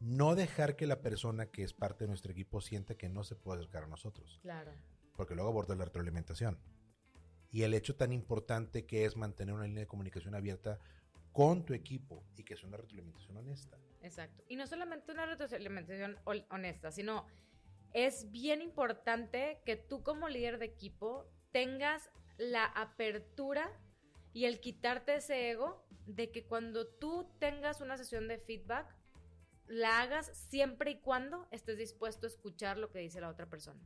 no 0.00 0.34
dejar 0.34 0.76
que 0.76 0.86
la 0.86 1.00
persona 1.00 1.46
que 1.46 1.62
es 1.62 1.72
parte 1.72 2.04
de 2.04 2.08
nuestro 2.08 2.30
equipo 2.30 2.60
sienta 2.60 2.94
que 2.94 3.08
no 3.08 3.24
se 3.24 3.36
puede 3.36 3.60
acercar 3.60 3.84
a 3.84 3.86
nosotros. 3.86 4.38
Claro 4.42 4.72
porque 5.16 5.34
luego 5.34 5.50
aborda 5.50 5.74
la 5.74 5.84
retroalimentación. 5.84 6.58
Y 7.50 7.62
el 7.62 7.74
hecho 7.74 7.96
tan 7.96 8.12
importante 8.12 8.86
que 8.86 9.04
es 9.04 9.16
mantener 9.16 9.54
una 9.54 9.66
línea 9.66 9.82
de 9.82 9.86
comunicación 9.86 10.34
abierta 10.34 10.78
con 11.32 11.64
tu 11.64 11.74
equipo 11.74 12.24
y 12.36 12.44
que 12.44 12.56
sea 12.56 12.68
una 12.68 12.78
retroalimentación 12.78 13.36
honesta. 13.36 13.78
Exacto. 14.02 14.42
Y 14.48 14.56
no 14.56 14.66
solamente 14.66 15.12
una 15.12 15.26
retroalimentación 15.26 16.18
honesta, 16.48 16.90
sino 16.90 17.26
es 17.92 18.30
bien 18.30 18.62
importante 18.62 19.60
que 19.64 19.76
tú 19.76 20.02
como 20.02 20.28
líder 20.28 20.58
de 20.58 20.66
equipo 20.66 21.30
tengas 21.52 22.10
la 22.38 22.64
apertura 22.64 23.70
y 24.32 24.46
el 24.46 24.60
quitarte 24.60 25.16
ese 25.16 25.50
ego 25.50 25.84
de 26.06 26.30
que 26.30 26.44
cuando 26.44 26.86
tú 26.86 27.30
tengas 27.38 27.80
una 27.80 27.98
sesión 27.98 28.28
de 28.28 28.38
feedback, 28.38 28.96
la 29.66 30.00
hagas 30.00 30.26
siempre 30.34 30.92
y 30.92 31.00
cuando 31.00 31.46
estés 31.50 31.78
dispuesto 31.78 32.26
a 32.26 32.30
escuchar 32.30 32.78
lo 32.78 32.90
que 32.90 32.98
dice 32.98 33.20
la 33.20 33.28
otra 33.28 33.48
persona 33.48 33.80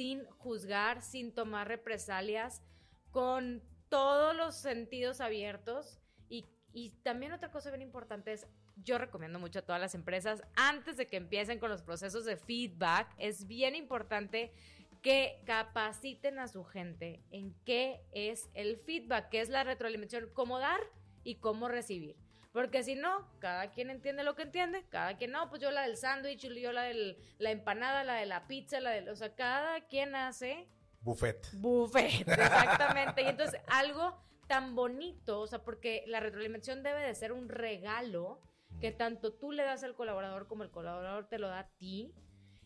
sin 0.00 0.24
juzgar, 0.38 1.02
sin 1.02 1.30
tomar 1.30 1.68
represalias, 1.68 2.62
con 3.10 3.62
todos 3.90 4.34
los 4.34 4.54
sentidos 4.56 5.20
abiertos. 5.20 6.00
Y, 6.30 6.46
y 6.72 6.92
también 7.02 7.32
otra 7.32 7.50
cosa 7.50 7.68
bien 7.68 7.82
importante 7.82 8.32
es, 8.32 8.46
yo 8.82 8.96
recomiendo 8.96 9.38
mucho 9.38 9.58
a 9.58 9.62
todas 9.62 9.78
las 9.78 9.94
empresas, 9.94 10.42
antes 10.56 10.96
de 10.96 11.06
que 11.06 11.18
empiecen 11.18 11.58
con 11.58 11.68
los 11.68 11.82
procesos 11.82 12.24
de 12.24 12.38
feedback, 12.38 13.12
es 13.18 13.46
bien 13.46 13.76
importante 13.76 14.54
que 15.02 15.42
capaciten 15.44 16.38
a 16.38 16.48
su 16.48 16.64
gente 16.64 17.22
en 17.30 17.54
qué 17.66 18.00
es 18.12 18.48
el 18.54 18.78
feedback, 18.78 19.28
qué 19.28 19.42
es 19.42 19.50
la 19.50 19.64
retroalimentación, 19.64 20.30
cómo 20.32 20.58
dar 20.58 20.80
y 21.24 21.34
cómo 21.34 21.68
recibir. 21.68 22.16
Porque 22.52 22.82
si 22.82 22.96
no, 22.96 23.28
cada 23.38 23.70
quien 23.70 23.90
entiende 23.90 24.24
lo 24.24 24.34
que 24.34 24.42
entiende, 24.42 24.84
cada 24.88 25.16
quien 25.16 25.30
no, 25.30 25.48
pues 25.48 25.62
yo 25.62 25.70
la 25.70 25.82
del 25.82 25.96
sándwich, 25.96 26.48
yo 26.48 26.72
la 26.72 26.82
de 26.82 27.16
la 27.38 27.50
empanada, 27.50 28.02
la 28.02 28.14
de 28.14 28.26
la 28.26 28.48
pizza, 28.48 28.80
la 28.80 28.90
de, 28.90 29.08
o 29.08 29.16
sea, 29.16 29.34
cada 29.34 29.86
quien 29.86 30.14
hace... 30.16 30.68
Buffet. 31.00 31.48
Buffet, 31.54 32.20
exactamente. 32.28 33.22
y 33.22 33.26
entonces 33.26 33.60
algo 33.68 34.20
tan 34.48 34.74
bonito, 34.74 35.40
o 35.40 35.46
sea, 35.46 35.62
porque 35.62 36.02
la 36.08 36.18
retroalimentación 36.18 36.82
debe 36.82 37.06
de 37.06 37.14
ser 37.14 37.32
un 37.32 37.48
regalo 37.48 38.40
que 38.80 38.90
tanto 38.90 39.32
tú 39.32 39.52
le 39.52 39.62
das 39.62 39.84
al 39.84 39.94
colaborador 39.94 40.48
como 40.48 40.64
el 40.64 40.70
colaborador 40.70 41.28
te 41.28 41.38
lo 41.38 41.48
da 41.48 41.60
a 41.60 41.68
ti. 41.76 42.12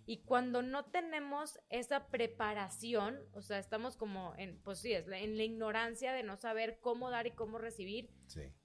Y 0.07 0.19
cuando 0.19 0.63
no 0.63 0.85
tenemos 0.85 1.59
esa 1.71 2.09
preparación, 2.09 3.19
o 3.33 3.41
sea, 3.41 3.59
estamos 3.59 3.97
como 3.97 4.35
en, 4.37 4.61
pues 4.63 4.81
sí, 4.81 4.93
es 4.93 5.09
en 5.09 5.37
la 5.39 5.45
ignorancia 5.45 6.13
de 6.13 6.23
no 6.23 6.37
saber 6.37 6.79
cómo 6.81 7.11
dar 7.11 7.27
y 7.27 7.31
cómo 7.31 7.59
recibir, 7.59 8.11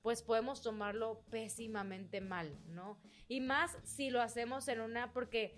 pues 0.02 0.21
podemos 0.21 0.62
tomarlo 0.62 1.23
pésimamente 1.30 2.19
mal, 2.19 2.60
¿no? 2.67 2.99
Y 3.28 3.39
más 3.39 3.78
si 3.84 4.10
lo 4.10 4.21
hacemos 4.21 4.67
en 4.67 4.82
una, 4.82 5.13
porque 5.13 5.58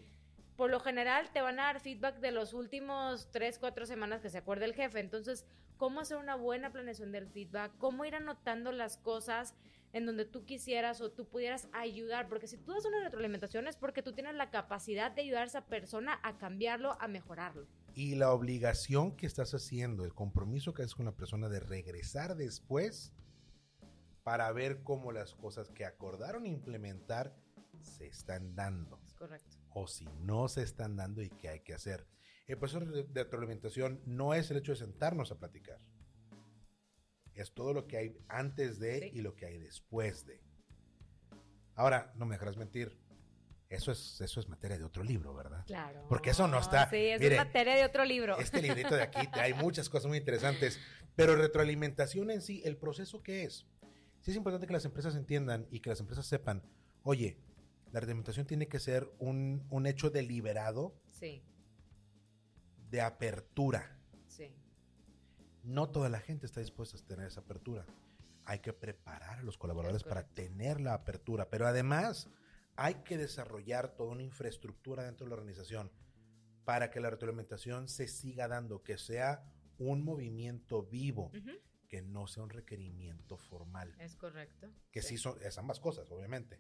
por 0.55 0.69
lo 0.69 0.79
general 0.79 1.31
te 1.31 1.41
van 1.41 1.59
a 1.59 1.63
dar 1.63 1.79
feedback 1.79 2.19
de 2.19 2.31
los 2.31 2.53
últimos 2.53 3.31
tres, 3.31 3.57
cuatro 3.57 3.87
semanas 3.87 4.21
que 4.21 4.29
se 4.29 4.37
acuerde 4.37 4.65
el 4.65 4.75
jefe. 4.75 4.99
Entonces, 4.99 5.47
¿cómo 5.77 6.01
hacer 6.01 6.17
una 6.17 6.35
buena 6.35 6.71
planeación 6.71 7.11
del 7.11 7.27
feedback? 7.27 7.75
¿Cómo 7.79 8.05
ir 8.05 8.13
anotando 8.13 8.71
las 8.71 8.97
cosas? 8.97 9.55
En 9.93 10.05
donde 10.05 10.25
tú 10.25 10.45
quisieras 10.45 11.01
o 11.01 11.11
tú 11.11 11.27
pudieras 11.27 11.67
ayudar, 11.73 12.27
porque 12.29 12.47
si 12.47 12.57
tú 12.57 12.73
das 12.73 12.85
una 12.85 13.03
retroalimentación 13.03 13.67
es 13.67 13.75
porque 13.75 14.03
tú 14.03 14.13
tienes 14.13 14.35
la 14.35 14.49
capacidad 14.49 15.11
de 15.11 15.21
ayudar 15.21 15.43
a 15.43 15.47
esa 15.47 15.65
persona 15.65 16.19
a 16.23 16.37
cambiarlo, 16.37 16.97
a 17.01 17.07
mejorarlo. 17.07 17.67
Y 17.93 18.15
la 18.15 18.31
obligación 18.31 19.15
que 19.15 19.25
estás 19.25 19.53
haciendo, 19.53 20.05
el 20.05 20.13
compromiso 20.13 20.73
que 20.73 20.83
haces 20.83 20.95
con 20.95 21.05
la 21.05 21.15
persona 21.15 21.49
de 21.49 21.59
regresar 21.59 22.35
después 22.35 23.13
para 24.23 24.51
ver 24.51 24.83
cómo 24.83 25.11
las 25.11 25.35
cosas 25.35 25.69
que 25.69 25.85
acordaron 25.85 26.45
implementar 26.45 27.35
se 27.81 28.07
están 28.07 28.55
dando. 28.55 28.99
Es 29.05 29.13
correcto. 29.13 29.57
O 29.73 29.87
si 29.87 30.05
no 30.21 30.47
se 30.47 30.63
están 30.63 30.95
dando 30.95 31.21
y 31.21 31.29
qué 31.29 31.49
hay 31.49 31.59
que 31.61 31.73
hacer. 31.73 32.07
El 32.47 32.57
proceso 32.57 32.85
de 32.85 33.23
retroalimentación 33.23 34.01
no 34.05 34.33
es 34.33 34.51
el 34.51 34.57
hecho 34.57 34.73
de 34.73 34.77
sentarnos 34.77 35.31
a 35.31 35.39
platicar 35.39 35.79
es 37.35 37.53
todo 37.53 37.73
lo 37.73 37.87
que 37.87 37.97
hay 37.97 38.17
antes 38.27 38.79
de 38.79 39.09
y 39.13 39.21
lo 39.21 39.35
que 39.35 39.45
hay 39.45 39.57
después 39.57 40.25
de. 40.25 40.41
Ahora, 41.75 42.11
no 42.15 42.25
me 42.25 42.35
dejarás 42.35 42.57
mentir. 42.57 42.99
Eso 43.69 43.93
es, 43.93 44.19
eso 44.19 44.41
es 44.41 44.49
materia 44.49 44.77
de 44.77 44.83
otro 44.83 45.01
libro, 45.01 45.33
¿verdad? 45.33 45.63
Claro. 45.65 46.05
Porque 46.09 46.31
eso 46.31 46.45
no 46.47 46.59
está- 46.59 46.89
Sí, 46.89 46.97
eso 47.07 47.23
es 47.23 47.37
materia 47.37 47.75
de 47.75 47.85
otro 47.85 48.03
libro. 48.03 48.37
Este 48.37 48.61
librito 48.61 48.93
de 48.95 49.03
aquí, 49.03 49.27
hay 49.31 49.53
muchas 49.53 49.87
cosas 49.87 50.07
muy 50.09 50.17
interesantes, 50.17 50.77
pero 51.15 51.37
retroalimentación 51.37 52.31
en 52.31 52.41
sí, 52.41 52.61
el 52.65 52.75
proceso 52.75 53.23
que 53.23 53.43
es. 53.45 53.65
Sí 54.19 54.31
es 54.31 54.37
importante 54.37 54.67
que 54.67 54.73
las 54.73 54.83
empresas 54.83 55.15
entiendan 55.15 55.67
y 55.71 55.79
que 55.79 55.89
las 55.89 56.01
empresas 56.01 56.25
sepan, 56.27 56.61
oye, 57.03 57.37
la 57.93 58.01
retroalimentación 58.01 58.45
tiene 58.45 58.67
que 58.67 58.79
ser 58.79 59.09
un, 59.19 59.65
un 59.69 59.87
hecho 59.87 60.09
deliberado 60.09 60.93
Sí, 61.11 61.41
de 62.89 62.99
apertura. 63.01 63.97
No 65.63 65.89
toda 65.89 66.09
la 66.09 66.19
gente 66.19 66.45
está 66.45 66.59
dispuesta 66.59 66.97
a 66.97 67.05
tener 67.05 67.27
esa 67.27 67.41
apertura. 67.41 67.85
Hay 68.45 68.59
que 68.59 68.73
preparar 68.73 69.39
a 69.39 69.43
los 69.43 69.57
colaboradores 69.57 70.01
Es 70.03 70.07
para 70.07 70.27
tener 70.27 70.81
la 70.81 70.93
apertura, 70.95 71.49
pero 71.49 71.67
además 71.67 72.29
hay 72.75 72.95
que 73.03 73.17
desarrollar 73.17 73.95
toda 73.95 74.11
una 74.11 74.23
infraestructura 74.23 75.03
dentro 75.03 75.25
de 75.25 75.29
la 75.29 75.35
organización 75.35 75.91
para 76.65 76.89
que 76.89 76.99
la 76.99 77.09
retroalimentación 77.09 77.87
se 77.87 78.07
siga 78.07 78.47
dando, 78.47 78.81
que 78.83 78.97
sea 78.97 79.43
un 79.77 80.03
movimiento 80.03 80.83
vivo, 80.83 81.31
que 81.87 82.01
no 82.01 82.27
sea 82.27 82.43
un 82.43 82.49
requerimiento 82.49 83.37
formal, 83.37 83.93
Es 83.99 84.15
correcto. 84.15 84.69
que 84.91 85.01
sí, 85.01 85.17
son 85.17 85.37
es 85.43 85.57
ambas 85.57 85.79
cosas, 85.79 86.09
obviamente. 86.11 86.59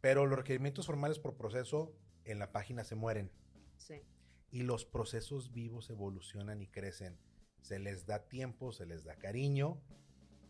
Pero 0.00 0.26
los 0.26 0.38
requerimientos 0.38 0.86
formales 0.86 1.18
por 1.18 1.36
proceso 1.36 1.94
en 2.24 2.38
la 2.38 2.52
página 2.52 2.82
se 2.84 2.94
mueren 2.94 3.30
Sí. 3.76 4.00
y 4.50 4.62
los 4.62 4.84
procesos 4.84 5.52
vivos 5.52 5.90
evolucionan 5.90 6.62
y 6.62 6.68
crecen. 6.68 7.18
Se 7.66 7.80
les 7.80 8.06
da 8.06 8.28
tiempo, 8.28 8.70
se 8.70 8.86
les 8.86 9.02
da 9.02 9.16
cariño, 9.16 9.82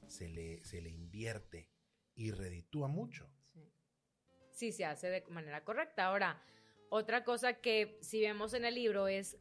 se 0.06 0.28
le, 0.28 0.62
se 0.64 0.82
le 0.82 0.90
invierte 0.90 1.70
y 2.14 2.30
reditúa 2.30 2.88
mucho. 2.88 3.26
Sí. 3.54 3.72
Sí, 4.50 4.70
se 4.70 4.84
hace 4.84 5.08
de 5.08 5.24
manera 5.30 5.64
correcta. 5.64 6.04
Ahora, 6.04 6.42
otra 6.90 7.24
cosa 7.24 7.54
que 7.54 7.96
si 8.02 8.20
vemos 8.20 8.52
en 8.52 8.66
el 8.66 8.74
libro 8.74 9.08
es 9.08 9.38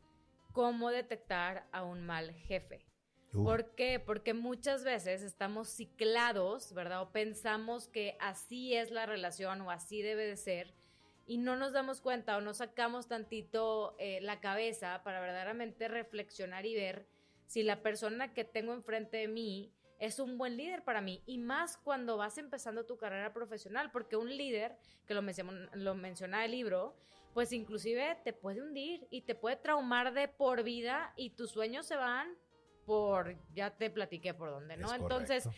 cómo 0.53 0.89
detectar 0.89 1.67
a 1.73 1.83
un 1.83 2.05
mal 2.05 2.31
jefe. 2.31 2.85
¿Por 3.33 3.75
qué? 3.75 3.99
Porque 3.99 4.33
muchas 4.33 4.85
veces 4.85 5.21
estamos 5.21 5.67
ciclados, 5.67 6.71
¿verdad? 6.71 7.01
O 7.01 7.11
pensamos 7.11 7.89
que 7.89 8.15
así 8.21 8.73
es 8.73 8.89
la 8.89 9.05
relación 9.05 9.59
o 9.59 9.69
así 9.69 10.01
debe 10.01 10.25
de 10.25 10.37
ser 10.37 10.73
y 11.27 11.39
no 11.39 11.57
nos 11.57 11.73
damos 11.73 11.99
cuenta 11.99 12.37
o 12.37 12.41
no 12.41 12.53
sacamos 12.53 13.09
tantito 13.09 13.97
eh, 13.99 14.21
la 14.21 14.39
cabeza 14.39 15.01
para 15.03 15.19
verdaderamente 15.19 15.89
reflexionar 15.89 16.65
y 16.65 16.75
ver 16.75 17.05
si 17.45 17.63
la 17.63 17.81
persona 17.81 18.33
que 18.33 18.43
tengo 18.43 18.73
enfrente 18.73 19.17
de 19.17 19.27
mí 19.27 19.73
es 19.99 20.19
un 20.19 20.37
buen 20.37 20.57
líder 20.57 20.83
para 20.83 21.01
mí 21.01 21.23
y 21.25 21.37
más 21.37 21.77
cuando 21.77 22.17
vas 22.17 22.37
empezando 22.37 22.85
tu 22.85 22.97
carrera 22.97 23.33
profesional, 23.33 23.91
porque 23.91 24.17
un 24.17 24.35
líder, 24.35 24.77
que 25.07 25.13
lo, 25.13 25.21
menciona, 25.21 25.69
lo 25.73 25.95
menciona 25.95 26.43
el 26.45 26.51
libro, 26.51 26.95
pues 27.33 27.51
inclusive 27.51 28.17
te 28.23 28.33
puede 28.33 28.61
hundir 28.61 29.07
y 29.09 29.21
te 29.21 29.35
puede 29.35 29.57
traumar 29.57 30.13
de 30.13 30.27
por 30.27 30.63
vida 30.63 31.13
y 31.15 31.31
tus 31.31 31.51
sueños 31.51 31.85
se 31.85 31.95
van 31.95 32.35
por, 32.85 33.35
ya 33.53 33.75
te 33.75 33.89
platiqué 33.89 34.33
por 34.33 34.51
dónde, 34.51 34.77
¿no? 34.77 34.87
Es 34.87 35.01
Entonces, 35.01 35.49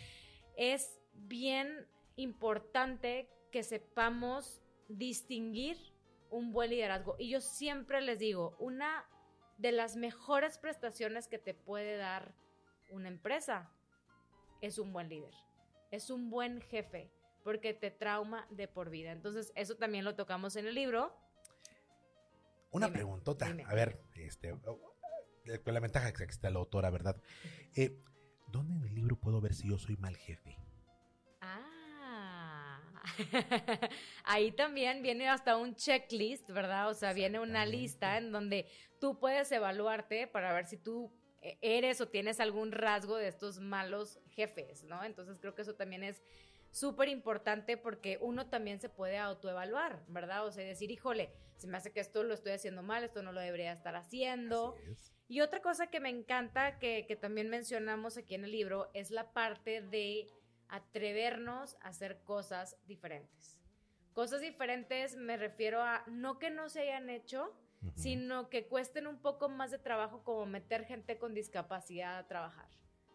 es 0.56 1.00
bien 1.14 1.88
importante 2.16 3.30
que 3.52 3.64
sepamos 3.64 4.62
distinguir 4.88 5.78
un 6.30 6.52
buen 6.52 6.72
liderazgo. 6.72 7.16
Y 7.20 7.30
yo 7.30 7.42
siempre 7.42 8.02
les 8.02 8.20
digo, 8.20 8.56
una 8.60 9.06
de 9.58 9.72
las 9.72 9.96
mejores 9.96 10.58
prestaciones 10.58 11.28
que 11.28 11.40
te 11.40 11.54
puede 11.54 11.98
dar 11.98 12.34
una 12.90 13.08
empresa 13.08 13.72
es 14.62 14.78
un 14.78 14.94
buen 14.94 15.10
líder, 15.10 15.34
es 15.92 16.10
un 16.10 16.30
buen 16.30 16.62
jefe, 16.62 17.12
porque 17.44 17.74
te 17.74 17.92
trauma 17.92 18.48
de 18.50 18.68
por 18.68 18.90
vida. 18.90 19.12
Entonces, 19.12 19.52
eso 19.56 19.76
también 19.76 20.04
lo 20.06 20.16
tocamos 20.16 20.56
en 20.56 20.68
el 20.68 20.76
libro. 20.76 21.16
Una 22.72 22.88
Dime, 22.88 22.98
preguntota. 23.00 23.46
dime. 23.46 23.64
A 23.66 23.74
ver, 23.74 24.02
este, 24.16 24.54
eh, 25.46 25.60
con 25.60 25.74
la 25.74 25.80
ventaja 25.80 26.12
que 26.14 26.24
está 26.26 26.50
la 26.50 26.60
autora, 26.60 26.90
¿verdad? 26.90 27.22
Eh, 27.76 27.98
¿Dónde 28.48 28.76
en 28.76 28.84
el 28.84 28.96
libro 28.96 29.16
puedo 29.18 29.42
ver 29.42 29.54
si 29.54 29.70
yo 29.70 29.78
soy 29.78 29.98
mal 29.98 30.16
jefe? 30.18 30.58
Ah, 33.08 33.90
ahí 34.24 34.52
también 34.52 35.02
viene 35.02 35.30
hasta 35.30 35.58
un 35.58 35.76
checklist, 35.76 36.50
¿verdad? 36.50 36.90
O 36.90 36.94
sea, 36.94 37.14
viene 37.14 37.40
una 37.40 37.66
lista 37.66 38.18
en 38.18 38.32
donde 38.32 38.66
tú 39.00 39.20
puedes 39.20 39.52
evaluarte 39.52 40.28
para 40.28 40.54
ver 40.54 40.66
si 40.66 40.78
tú 40.78 41.12
eh, 41.42 41.58
eres 41.62 42.02
o 42.02 42.08
tienes 42.08 42.40
algún 42.40 42.72
rasgo 42.72 43.16
de 43.18 43.28
estos 43.28 43.60
malos 43.60 44.20
jefes, 44.30 44.84
¿no? 44.84 45.04
Entonces 45.04 45.38
creo 45.40 45.56
que 45.56 45.62
eso 45.62 45.76
también 45.76 46.04
es 46.04 46.22
súper 46.72 47.10
importante 47.10 47.78
porque 47.78 48.18
uno 48.22 48.48
también 48.48 48.80
se 48.80 48.90
puede 48.90 49.18
autoevaluar, 49.18 50.04
¿verdad? 50.08 50.46
O 50.46 50.52
sea, 50.52 50.64
decir, 50.64 50.92
híjole, 50.92 51.32
se 51.56 51.68
me 51.68 51.78
hace 51.78 51.92
que 51.92 52.00
esto 52.00 52.24
lo 52.24 52.34
estoy 52.34 52.52
haciendo 52.52 52.84
mal, 52.84 53.04
esto 53.04 53.24
no 53.24 53.32
lo 53.32 53.42
debería 53.42 53.72
estar 53.72 53.96
haciendo. 53.96 54.76
Es. 54.92 55.12
Y 55.30 55.42
otra 55.42 55.62
cosa 55.62 55.88
que 55.88 56.00
me 56.00 56.10
encanta, 56.10 56.80
que, 56.80 57.06
que 57.08 57.16
también 57.16 57.50
mencionamos 57.50 58.18
aquí 58.18 58.36
en 58.36 58.46
el 58.46 58.52
libro, 58.52 58.90
es 58.94 59.12
la 59.12 59.34
parte 59.34 59.82
de 59.82 60.28
atrevernos 60.70 61.76
a 61.82 61.90
hacer 61.90 62.22
cosas 62.24 62.78
diferentes. 62.86 63.60
Cosas 64.14 64.42
diferentes 64.42 65.16
me 65.16 65.38
refiero 65.38 65.82
a 65.82 66.04
no 66.08 66.40
que 66.40 66.50
no 66.50 66.70
se 66.70 66.82
hayan 66.82 67.10
hecho, 67.10 67.54
sino 67.94 68.50
que 68.50 68.68
cuesten 68.68 69.06
un 69.06 69.22
poco 69.22 69.50
más 69.50 69.70
de 69.70 69.78
trabajo 69.78 70.24
como 70.24 70.46
meter 70.48 70.86
gente 70.86 71.20
con 71.20 71.36
discapacidad 71.36 72.18
a 72.18 72.28
trabajar, 72.28 72.68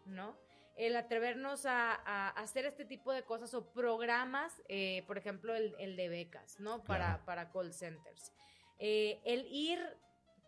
¿no? 0.05 0.37
El 0.77 0.95
atrevernos 0.95 1.65
a, 1.65 1.93
a 1.93 2.29
hacer 2.29 2.65
este 2.65 2.85
tipo 2.85 3.11
de 3.11 3.23
cosas 3.23 3.53
o 3.53 3.71
programas, 3.73 4.63
eh, 4.69 5.03
por 5.05 5.17
ejemplo, 5.17 5.53
el, 5.53 5.75
el 5.79 5.95
de 5.97 6.07
becas, 6.09 6.59
¿no? 6.59 6.81
Para, 6.83 7.07
Claro. 7.07 7.25
para 7.25 7.51
call 7.51 7.73
centers. 7.73 8.31
Eh, 8.79 9.21
el 9.25 9.45
ir 9.51 9.79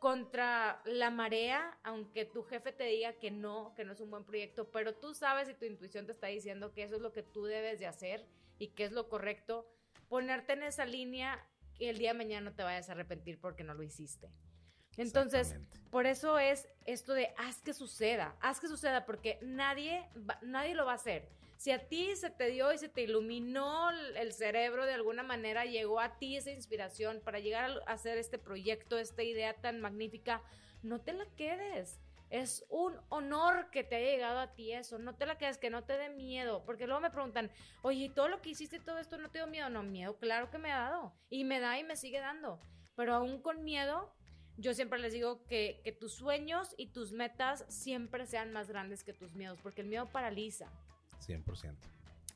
contra 0.05 0.83
la 0.85 1.09
marea, 1.09 1.79
aunque 1.81 2.25
tu 2.25 2.43
jefe 2.43 2.71
te 2.71 2.83
diga 2.83 3.13
que 3.13 3.31
no, 3.31 3.73
que 3.73 3.83
no 3.83 3.93
es 3.93 3.99
un 4.01 4.11
buen 4.11 4.23
proyecto, 4.23 4.69
pero 4.69 4.93
tú 4.93 5.15
sabes 5.15 5.49
y 5.49 5.55
tu 5.55 5.65
intuición 5.65 6.05
te 6.05 6.11
está 6.11 6.27
diciendo 6.27 6.73
que 6.73 6.83
eso 6.83 6.97
es 6.97 7.01
lo 7.01 7.11
que 7.11 7.23
tú 7.23 7.45
debes 7.45 7.79
de 7.79 7.87
hacer 7.87 8.23
y 8.59 8.67
que 8.67 8.83
es 8.83 8.91
lo 8.91 9.09
correcto, 9.09 9.67
ponerte 10.07 10.53
en 10.53 10.61
esa 10.61 10.85
línea 10.85 11.43
que 11.73 11.89
el 11.89 11.97
día 11.97 12.11
de 12.11 12.19
mañana 12.19 12.51
no 12.51 12.55
te 12.55 12.61
vayas 12.61 12.87
a 12.87 12.91
arrepentir 12.91 13.39
porque 13.39 13.63
no 13.63 13.73
lo 13.73 13.81
hiciste. 13.81 14.29
Entonces, 14.95 15.55
por 15.89 16.05
eso 16.05 16.37
es 16.37 16.69
esto 16.85 17.15
de 17.15 17.33
haz 17.39 17.63
que 17.63 17.73
suceda, 17.73 18.37
haz 18.41 18.59
que 18.59 18.67
suceda, 18.67 19.07
porque 19.07 19.39
nadie, 19.41 20.07
nadie 20.43 20.75
lo 20.75 20.85
va 20.85 20.91
a 20.91 20.95
hacer. 20.97 21.27
Si 21.57 21.71
a 21.71 21.87
ti 21.87 22.15
se 22.15 22.29
te 22.29 22.47
dio 22.47 22.71
y 22.73 22.77
se 22.77 22.89
te 22.89 23.01
iluminó 23.03 23.89
el- 23.89 24.33
cerebro 24.33 24.85
de 24.85 24.93
alguna 24.93 25.23
manera, 25.23 25.65
llegó 25.65 25.99
a 25.99 26.17
ti 26.17 26.35
esa 26.37 26.51
inspiración 26.51 27.21
para 27.23 27.39
llegar 27.39 27.71
a 27.87 27.93
hacer 27.93 28.17
este 28.17 28.37
proyecto, 28.37 28.97
esta 28.97 29.23
idea 29.23 29.53
tan 29.53 29.79
magnífica, 29.79 30.41
no 30.83 30.99
te 31.01 31.13
la 31.13 31.25
quedes. 31.37 31.99
Es 32.29 32.65
un 32.69 32.93
honor 33.09 33.69
que 33.71 33.83
te 33.83 33.95
haya 33.95 34.11
llegado 34.11 34.39
a 34.39 34.53
ti 34.55 34.73
eso. 34.73 34.97
No 34.97 35.15
te 35.15 35.25
la 35.25 35.37
quedes, 35.37 35.57
que 35.57 35.69
no 35.69 35.83
te 35.83 35.97
dé 35.97 36.09
miedo. 36.09 36.63
Porque 36.65 36.85
luego 36.87 36.99
me 37.01 37.11
preguntan, 37.11 37.51
oye, 37.83 38.05
¿y 38.05 38.09
todo 38.09 38.27
lo 38.27 38.41
que 38.41 38.49
hiciste, 38.49 38.79
todo 38.79 38.97
esto 38.97 39.17
no 39.17 39.29
te 39.29 39.37
dio 39.39 39.47
miedo? 39.47 39.69
No, 39.69 39.83
miedo, 39.83 40.17
claro 40.17 40.49
que 40.49 40.57
me 40.57 40.71
ha 40.71 40.79
dado. 40.89 41.13
Y 41.29 41.43
me 41.45 41.59
da 41.59 41.79
y 41.79 41.83
me 41.83 41.95
sigue 41.95 42.19
dando. 42.19 42.59
Pero 42.95 43.13
aún 43.13 43.41
con 43.41 43.63
miedo, 43.63 44.13
yo 44.57 44.73
siempre 44.73 44.99
les 44.99 45.13
digo 45.13 45.45
que, 45.45 45.81
que 45.83 45.91
tus 45.91 46.13
sueños 46.13 46.73
y 46.77 46.87
tus 46.87 47.11
metas 47.11 47.65
siempre 47.69 48.25
sean 48.25 48.51
más 48.51 48.67
grandes 48.69 49.03
que 49.03 49.13
tus 49.13 49.33
miedos, 49.33 49.59
porque 49.61 49.81
el 49.81 49.87
miedo 49.87 50.07
paraliza. 50.11 50.71
100%. 51.27 51.75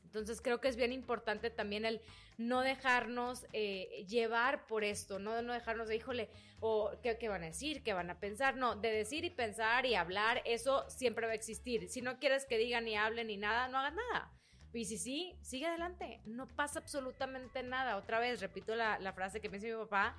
Entonces 0.04 0.40
creo 0.40 0.60
que 0.60 0.66
es 0.66 0.76
bien 0.76 0.92
importante 0.92 1.50
también 1.50 1.84
el 1.84 2.00
no 2.36 2.62
dejarnos 2.62 3.46
eh, 3.52 4.04
llevar 4.08 4.66
por 4.66 4.82
esto, 4.82 5.20
no, 5.20 5.40
no 5.42 5.52
dejarnos 5.52 5.86
de, 5.86 5.96
híjole, 5.96 6.28
o 6.58 6.90
¿qué, 7.00 7.16
qué 7.16 7.28
van 7.28 7.44
a 7.44 7.46
decir, 7.46 7.84
qué 7.84 7.92
van 7.92 8.10
a 8.10 8.18
pensar, 8.18 8.56
no, 8.56 8.74
de 8.74 8.90
decir 8.90 9.24
y 9.24 9.30
pensar 9.30 9.86
y 9.86 9.94
hablar, 9.94 10.42
eso 10.44 10.84
siempre 10.88 11.26
va 11.26 11.32
a 11.32 11.36
existir. 11.36 11.88
Si 11.88 12.02
no 12.02 12.18
quieres 12.18 12.44
que 12.44 12.58
digan 12.58 12.86
ni 12.86 12.96
hablen 12.96 13.28
ni 13.28 13.36
nada, 13.36 13.68
no 13.68 13.78
hagas 13.78 13.94
nada. 13.94 14.32
Y 14.72 14.84
si 14.84 14.98
sí, 14.98 15.36
sigue 15.42 15.66
adelante, 15.66 16.20
no 16.24 16.48
pasa 16.48 16.80
absolutamente 16.80 17.62
nada. 17.62 17.96
Otra 17.96 18.18
vez, 18.18 18.40
repito 18.40 18.74
la, 18.74 18.98
la 18.98 19.12
frase 19.12 19.40
que 19.40 19.48
me 19.48 19.58
dice 19.58 19.72
mi 19.72 19.82
papá, 19.82 20.16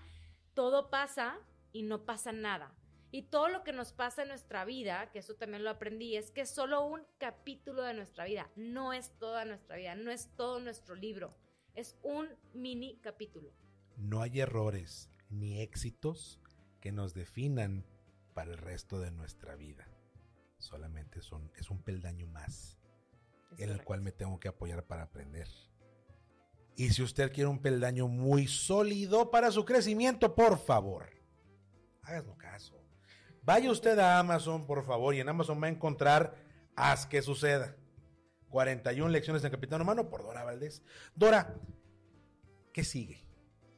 todo 0.53 0.89
pasa 0.89 1.37
y 1.73 1.83
no 1.83 2.05
pasa 2.05 2.31
nada. 2.31 2.73
Y 3.13 3.23
todo 3.23 3.49
lo 3.49 3.63
que 3.63 3.73
nos 3.73 3.91
pasa 3.91 4.21
en 4.21 4.29
nuestra 4.29 4.63
vida, 4.63 5.11
que 5.11 5.19
eso 5.19 5.35
también 5.35 5.65
lo 5.65 5.69
aprendí, 5.69 6.15
es 6.15 6.31
que 6.31 6.41
es 6.41 6.49
solo 6.49 6.85
un 6.85 7.01
capítulo 7.17 7.83
de 7.83 7.93
nuestra 7.93 8.23
vida, 8.23 8.49
no 8.55 8.93
es 8.93 9.11
toda 9.19 9.43
nuestra 9.43 9.75
vida, 9.75 9.95
no 9.95 10.11
es 10.11 10.29
todo 10.37 10.61
nuestro 10.61 10.95
libro, 10.95 11.35
es 11.75 11.97
un 12.03 12.29
mini 12.53 12.99
capítulo. 13.01 13.51
No 13.97 14.21
hay 14.21 14.39
errores 14.39 15.09
ni 15.29 15.61
éxitos 15.61 16.39
que 16.79 16.93
nos 16.93 17.13
definan 17.13 17.85
para 18.33 18.51
el 18.51 18.57
resto 18.57 18.99
de 18.99 19.11
nuestra 19.11 19.55
vida. 19.55 19.85
Solamente 20.57 21.21
son, 21.21 21.51
es 21.57 21.69
un 21.69 21.81
peldaño 21.83 22.27
más 22.27 22.79
Es 23.51 23.59
en 23.59 23.69
el 23.71 23.83
cual 23.83 24.01
me 24.01 24.11
tengo 24.11 24.39
que 24.39 24.47
apoyar 24.47 24.85
para 24.85 25.03
aprender. 25.03 25.47
Y 26.77 26.91
si 26.91 27.03
usted 27.03 27.31
quiere 27.33 27.49
un 27.49 27.61
peldaño 27.61 28.07
muy 28.07 28.47
sólido 28.47 29.29
para 29.31 29.51
su 29.51 29.65
crecimiento, 29.65 30.33
por 30.33 30.57
favor, 30.57 31.09
háganos 32.03 32.37
caso. 32.37 32.80
Vaya 33.43 33.71
usted 33.71 33.97
a 33.97 34.19
Amazon, 34.19 34.65
por 34.65 34.85
favor, 34.85 35.15
y 35.15 35.19
en 35.19 35.29
Amazon 35.29 35.61
va 35.61 35.67
a 35.67 35.71
encontrar 35.71 36.35
Haz 36.75 37.05
que 37.05 37.21
suceda. 37.21 37.75
41 38.49 39.09
lecciones 39.09 39.41
de 39.41 39.51
Capitán 39.51 39.81
Humano 39.81 40.09
por 40.09 40.23
Dora 40.23 40.43
Valdés. 40.43 40.83
Dora, 41.15 41.55
¿qué 42.73 42.83
sigue? 42.83 43.25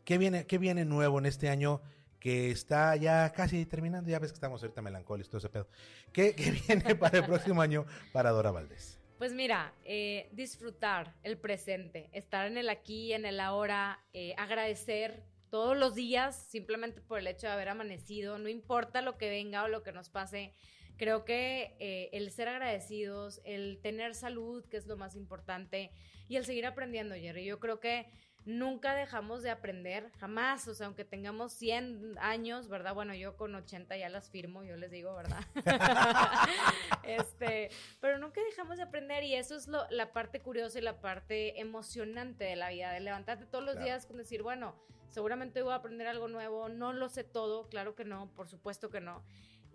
¿Qué 0.03 0.17
viene, 0.17 0.45
¿Qué 0.45 0.57
viene 0.57 0.83
nuevo 0.83 1.19
en 1.19 1.25
este 1.25 1.49
año 1.49 1.81
que 2.19 2.51
está 2.51 2.95
ya 2.95 3.31
casi 3.31 3.65
terminando? 3.65 4.09
Ya 4.09 4.19
ves 4.19 4.31
que 4.31 4.35
estamos 4.35 4.61
ahorita 4.61 4.81
melancólicos, 4.81 5.29
todo 5.29 5.37
ese 5.39 5.49
pedo. 5.49 5.67
¿Qué, 6.11 6.35
qué 6.35 6.51
viene 6.67 6.95
para 6.95 7.19
el 7.19 7.25
próximo 7.25 7.61
año 7.61 7.85
para 8.11 8.31
Dora 8.31 8.51
Valdés? 8.51 8.99
Pues 9.17 9.31
mira, 9.31 9.73
eh, 9.85 10.29
disfrutar 10.33 11.15
el 11.23 11.37
presente, 11.37 12.09
estar 12.11 12.47
en 12.47 12.57
el 12.57 12.67
aquí, 12.69 13.13
en 13.13 13.25
el 13.25 13.39
ahora, 13.39 13.99
eh, 14.11 14.33
agradecer 14.37 15.23
todos 15.53 15.77
los 15.77 15.93
días 15.93 16.47
simplemente 16.49 16.99
por 16.99 17.19
el 17.19 17.27
hecho 17.27 17.45
de 17.45 17.53
haber 17.53 17.69
amanecido, 17.69 18.39
no 18.39 18.49
importa 18.49 19.03
lo 19.03 19.19
que 19.19 19.29
venga 19.29 19.63
o 19.63 19.67
lo 19.67 19.83
que 19.83 19.91
nos 19.91 20.09
pase. 20.09 20.51
Creo 20.97 21.25
que 21.25 21.75
eh, 21.77 22.09
el 22.11 22.31
ser 22.31 22.47
agradecidos, 22.47 23.39
el 23.45 23.79
tener 23.79 24.15
salud, 24.15 24.65
que 24.65 24.77
es 24.77 24.87
lo 24.87 24.97
más 24.97 25.15
importante, 25.15 25.91
y 26.27 26.37
el 26.37 26.45
seguir 26.45 26.65
aprendiendo, 26.65 27.13
Jerry. 27.13 27.45
Yo 27.45 27.59
creo 27.59 27.79
que 27.79 28.07
nunca 28.45 28.95
dejamos 28.95 29.43
de 29.43 29.51
aprender, 29.51 30.09
jamás, 30.19 30.67
o 30.67 30.73
sea, 30.73 30.87
aunque 30.87 31.05
tengamos 31.05 31.53
100 31.53 32.15
años, 32.17 32.67
¿verdad? 32.67 32.95
Bueno, 32.95 33.13
yo 33.13 33.37
con 33.37 33.53
80 33.53 33.95
ya 33.95 34.09
las 34.09 34.31
firmo, 34.31 34.63
yo 34.63 34.75
les 34.75 34.89
digo, 34.89 35.13
¿verdad? 35.13 35.43
este, 37.03 37.69
pero 38.01 38.17
nunca 38.17 38.41
dejamos 38.43 38.77
de 38.77 38.83
aprender 38.83 39.23
y 39.23 39.35
eso 39.35 39.55
es 39.55 39.67
lo, 39.67 39.87
la 39.91 40.13
parte 40.13 40.41
curiosa 40.41 40.79
y 40.79 40.81
la 40.81 40.99
parte 40.99 41.61
emocionante 41.61 42.43
de 42.43 42.55
la 42.55 42.69
vida, 42.69 42.91
de 42.91 43.01
levantarte 43.01 43.45
todos 43.45 43.63
los 43.63 43.77
días 43.77 44.07
con 44.07 44.17
decir, 44.17 44.41
bueno, 44.41 44.75
seguramente 45.13 45.61
voy 45.61 45.73
a 45.73 45.75
aprender 45.75 46.07
algo 46.07 46.27
nuevo, 46.27 46.69
no 46.69 46.91
lo 46.91 47.07
sé 47.07 47.23
todo, 47.23 47.69
claro 47.69 47.95
que 47.95 48.03
no, 48.03 48.31
por 48.35 48.47
supuesto 48.47 48.89
que 48.89 48.99
no. 48.99 49.23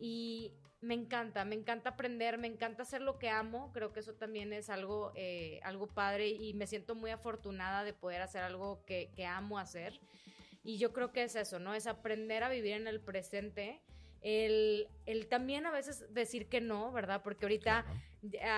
Y 0.01 0.53
me 0.81 0.95
encanta, 0.95 1.45
me 1.45 1.55
encanta 1.55 1.91
aprender, 1.91 2.39
me 2.39 2.49
encanta 2.49 2.83
hacer 2.83 3.03
lo 3.03 3.19
que 3.21 3.31
amo, 3.31 3.71
creo 3.73 3.93
que 3.93 4.01
eso 4.01 4.15
también 4.15 4.53
es 4.53 4.69
algo, 4.69 5.13
eh, 5.15 5.61
algo 5.63 5.87
padre 5.87 6.29
y 6.29 6.55
me 6.55 6.67
siento 6.67 6.97
muy 6.97 7.13
afortunada 7.13 7.85
de 7.85 7.93
poder 7.93 8.21
hacer 8.21 8.43
algo 8.43 8.85
que, 8.85 9.11
que, 9.15 9.27
amo 9.27 9.59
hacer. 9.59 10.01
Y 10.65 10.79
yo 10.79 10.93
creo 10.93 11.13
que 11.13 11.23
es 11.23 11.37
eso, 11.37 11.61
¿no? 11.61 11.73
Es 11.73 11.87
aprender 11.87 12.43
a 12.43 12.49
vivir 12.49 12.73
en 12.73 12.89
el 12.89 13.01
presente, 13.01 13.81
el, 14.21 14.89
el 15.07 15.29
también 15.29 15.67
a 15.67 15.71
veces 15.71 16.13
decir 16.13 16.49
que 16.49 16.61
no, 16.61 16.93
¿verdad? 16.93 17.23
Porque 17.23 17.45
ahorita 17.45 17.85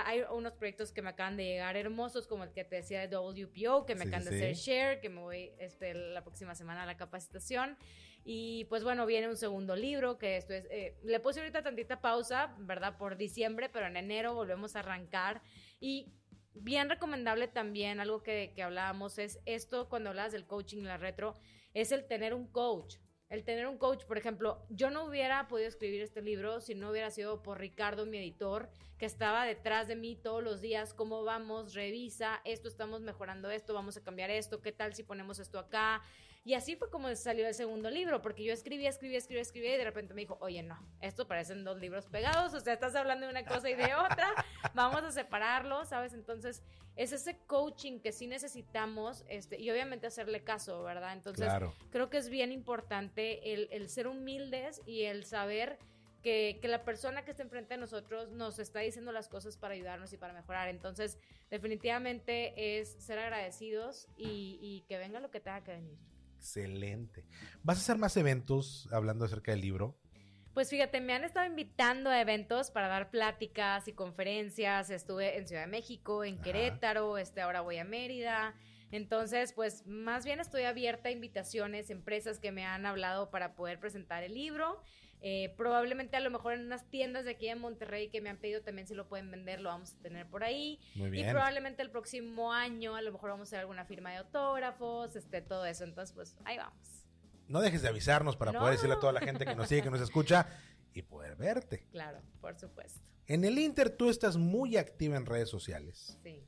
hay 0.04 0.22
unos 0.32 0.54
proyectos 0.54 0.90
que 0.90 1.02
me 1.02 1.10
acaban 1.10 1.36
de 1.36 1.44
llegar 1.44 1.76
hermosos, 1.76 2.26
como 2.26 2.44
el 2.44 2.52
que 2.52 2.64
te 2.64 2.76
decía 2.76 3.06
de 3.06 3.16
WPO, 3.16 3.84
que 3.84 3.94
me 3.94 4.04
acaban 4.04 4.24
de 4.24 4.36
hacer 4.36 4.54
share, 4.54 5.00
que 5.00 5.08
me 5.08 5.20
voy 5.20 5.52
este, 5.58 5.94
la 5.94 6.22
próxima 6.22 6.54
semana 6.54 6.84
a 6.84 6.86
la 6.86 6.96
capacitación. 6.96 7.76
Y 8.24 8.64
pues 8.66 8.84
bueno, 8.84 9.06
viene 9.06 9.28
un 9.28 9.36
segundo 9.36 9.76
libro, 9.76 10.18
que 10.18 10.36
esto 10.36 10.52
es, 10.52 10.66
eh, 10.70 10.96
le 11.04 11.20
puse 11.20 11.40
ahorita 11.40 11.62
tantita 11.62 12.00
pausa, 12.00 12.54
¿verdad? 12.58 12.96
Por 12.96 13.16
diciembre, 13.16 13.68
pero 13.68 13.86
en 13.86 13.96
enero 13.96 14.34
volvemos 14.34 14.76
a 14.76 14.80
arrancar. 14.80 15.42
Y 15.78 16.12
bien 16.54 16.88
recomendable 16.88 17.48
también, 17.48 18.00
algo 18.00 18.22
que, 18.22 18.52
que 18.54 18.62
hablábamos, 18.62 19.18
es 19.18 19.40
esto 19.46 19.88
cuando 19.88 20.10
hablabas 20.10 20.32
del 20.32 20.46
coaching 20.46 20.82
la 20.82 20.96
retro, 20.96 21.34
es 21.74 21.92
el 21.92 22.06
tener 22.06 22.34
un 22.34 22.46
coach. 22.46 22.96
El 23.30 23.44
tener 23.44 23.68
un 23.68 23.78
coach, 23.78 24.04
por 24.06 24.18
ejemplo, 24.18 24.60
yo 24.70 24.90
no 24.90 25.04
hubiera 25.04 25.46
podido 25.46 25.68
escribir 25.68 26.02
este 26.02 26.20
libro 26.20 26.60
si 26.60 26.74
no 26.74 26.90
hubiera 26.90 27.12
sido 27.12 27.44
por 27.44 27.60
Ricardo, 27.60 28.04
mi 28.04 28.18
editor, 28.18 28.68
que 28.98 29.06
estaba 29.06 29.44
detrás 29.44 29.86
de 29.86 29.94
mí 29.94 30.16
todos 30.16 30.42
los 30.42 30.60
días, 30.60 30.92
cómo 30.92 31.22
vamos, 31.22 31.74
revisa, 31.74 32.40
esto 32.44 32.66
estamos 32.66 33.02
mejorando 33.02 33.48
esto, 33.48 33.72
vamos 33.72 33.96
a 33.96 34.02
cambiar 34.02 34.30
esto, 34.30 34.60
qué 34.60 34.72
tal 34.72 34.94
si 34.96 35.04
ponemos 35.04 35.38
esto 35.38 35.60
acá, 35.60 36.02
y 36.42 36.54
así 36.54 36.74
fue 36.74 36.88
como 36.90 37.14
salió 37.16 37.46
el 37.46 37.54
segundo 37.54 37.90
libro, 37.90 38.22
porque 38.22 38.42
yo 38.42 38.52
escribía, 38.52 38.88
escribía, 38.88 39.18
escribía, 39.18 39.42
escribía 39.42 39.74
y 39.74 39.78
de 39.78 39.84
repente 39.84 40.14
me 40.14 40.22
dijo, 40.22 40.38
oye, 40.40 40.62
no, 40.62 40.78
esto 41.02 41.28
parecen 41.28 41.64
dos 41.64 41.78
libros 41.78 42.06
pegados, 42.06 42.54
o 42.54 42.60
sea, 42.60 42.72
estás 42.72 42.94
hablando 42.94 43.26
de 43.26 43.32
una 43.32 43.44
cosa 43.44 43.68
y 43.68 43.74
de 43.74 43.94
otra, 43.94 44.32
vamos 44.74 45.02
a 45.02 45.10
separarlo, 45.10 45.84
¿sabes? 45.84 46.14
Entonces, 46.14 46.62
es 46.96 47.12
ese 47.12 47.36
coaching 47.46 48.00
que 48.00 48.12
sí 48.12 48.26
necesitamos 48.26 49.24
este, 49.28 49.60
y 49.60 49.70
obviamente 49.70 50.06
hacerle 50.06 50.42
caso, 50.42 50.82
¿verdad? 50.82 51.12
Entonces, 51.12 51.52
creo 51.90 52.08
que 52.08 52.16
es 52.16 52.30
bien 52.30 52.52
importante 52.52 53.52
el, 53.52 53.68
el 53.70 53.90
ser 53.90 54.06
humildes 54.06 54.80
y 54.86 55.02
el 55.02 55.24
saber... 55.24 55.78
Que, 56.22 56.58
que, 56.60 56.68
la 56.68 56.84
persona 56.84 57.24
que 57.24 57.30
está 57.30 57.42
enfrente 57.42 57.72
de 57.72 57.80
nosotros 57.80 58.28
nos 58.28 58.58
está 58.58 58.80
diciendo 58.80 59.10
las 59.10 59.26
cosas 59.26 59.56
para 59.56 59.72
ayudarnos 59.72 60.12
y 60.12 60.18
para 60.18 60.34
mejorar. 60.34 60.68
Entonces, 60.68 61.16
definitivamente 61.48 62.78
es 62.78 62.90
ser 62.98 63.18
agradecidos 63.18 64.06
y, 64.18 64.58
y 64.60 64.84
que 64.86 64.98
venga 64.98 65.18
lo 65.20 65.30
que 65.30 65.40
tenga 65.40 65.64
que 65.64 65.72
venir. 65.72 65.96
Excelente. 66.40 67.26
¿Vas 67.62 67.76
a 67.76 67.80
hacer 67.82 67.98
más 67.98 68.16
eventos 68.16 68.88
hablando 68.92 69.26
acerca 69.26 69.52
del 69.52 69.60
libro? 69.60 69.98
Pues 70.54 70.70
fíjate, 70.70 71.02
me 71.02 71.12
han 71.12 71.22
estado 71.22 71.46
invitando 71.46 72.08
a 72.08 72.18
eventos 72.18 72.70
para 72.70 72.88
dar 72.88 73.10
pláticas 73.10 73.86
y 73.88 73.92
conferencias. 73.92 74.88
Estuve 74.88 75.36
en 75.36 75.46
Ciudad 75.46 75.62
de 75.62 75.70
México, 75.70 76.24
en 76.24 76.40
Querétaro, 76.40 77.18
este, 77.18 77.42
ahora 77.42 77.60
voy 77.60 77.76
a 77.76 77.84
Mérida. 77.84 78.54
Entonces, 78.90 79.52
pues 79.52 79.86
más 79.86 80.24
bien 80.24 80.40
estoy 80.40 80.62
abierta 80.62 81.10
a 81.10 81.12
invitaciones, 81.12 81.90
empresas 81.90 82.40
que 82.40 82.52
me 82.52 82.64
han 82.64 82.86
hablado 82.86 83.30
para 83.30 83.54
poder 83.54 83.78
presentar 83.78 84.22
el 84.24 84.32
libro. 84.32 84.82
Eh, 85.22 85.52
probablemente 85.56 86.16
a 86.16 86.20
lo 86.20 86.30
mejor 86.30 86.54
en 86.54 86.64
unas 86.64 86.88
tiendas 86.88 87.24
de 87.24 87.32
aquí 87.32 87.48
en 87.48 87.58
Monterrey 87.58 88.08
que 88.08 88.22
me 88.22 88.30
han 88.30 88.38
pedido 88.38 88.62
también 88.62 88.86
si 88.86 88.94
lo 88.94 89.06
pueden 89.06 89.30
vender, 89.30 89.60
lo 89.60 89.68
vamos 89.68 89.92
a 89.92 90.02
tener 90.02 90.26
por 90.26 90.44
ahí. 90.44 90.80
Muy 90.94 91.10
bien. 91.10 91.28
Y 91.28 91.30
probablemente 91.30 91.82
el 91.82 91.90
próximo 91.90 92.52
año 92.52 92.96
a 92.96 93.02
lo 93.02 93.12
mejor 93.12 93.30
vamos 93.30 93.48
a 93.48 93.50
hacer 93.50 93.60
alguna 93.60 93.84
firma 93.84 94.10
de 94.10 94.18
autógrafos, 94.18 95.16
este, 95.16 95.42
todo 95.42 95.66
eso. 95.66 95.84
Entonces, 95.84 96.14
pues 96.14 96.36
ahí 96.44 96.56
vamos. 96.56 97.06
No 97.48 97.60
dejes 97.60 97.82
de 97.82 97.88
avisarnos 97.88 98.36
para 98.36 98.52
poder 98.52 98.74
decirle 98.74 98.94
a 98.94 99.00
toda 99.00 99.12
la 99.12 99.20
gente 99.20 99.44
que 99.44 99.54
nos 99.54 99.68
sigue, 99.68 99.82
que 99.82 99.90
nos 99.90 100.00
escucha 100.00 100.46
y 100.94 101.02
poder 101.02 101.36
verte. 101.36 101.86
Claro, 101.90 102.20
por 102.40 102.58
supuesto. 102.58 103.00
En 103.26 103.44
el 103.44 103.58
Inter 103.58 103.90
tú 103.90 104.08
estás 104.08 104.36
muy 104.36 104.76
activa 104.76 105.16
en 105.16 105.26
redes 105.26 105.48
sociales. 105.48 106.18
Sí. 106.22 106.44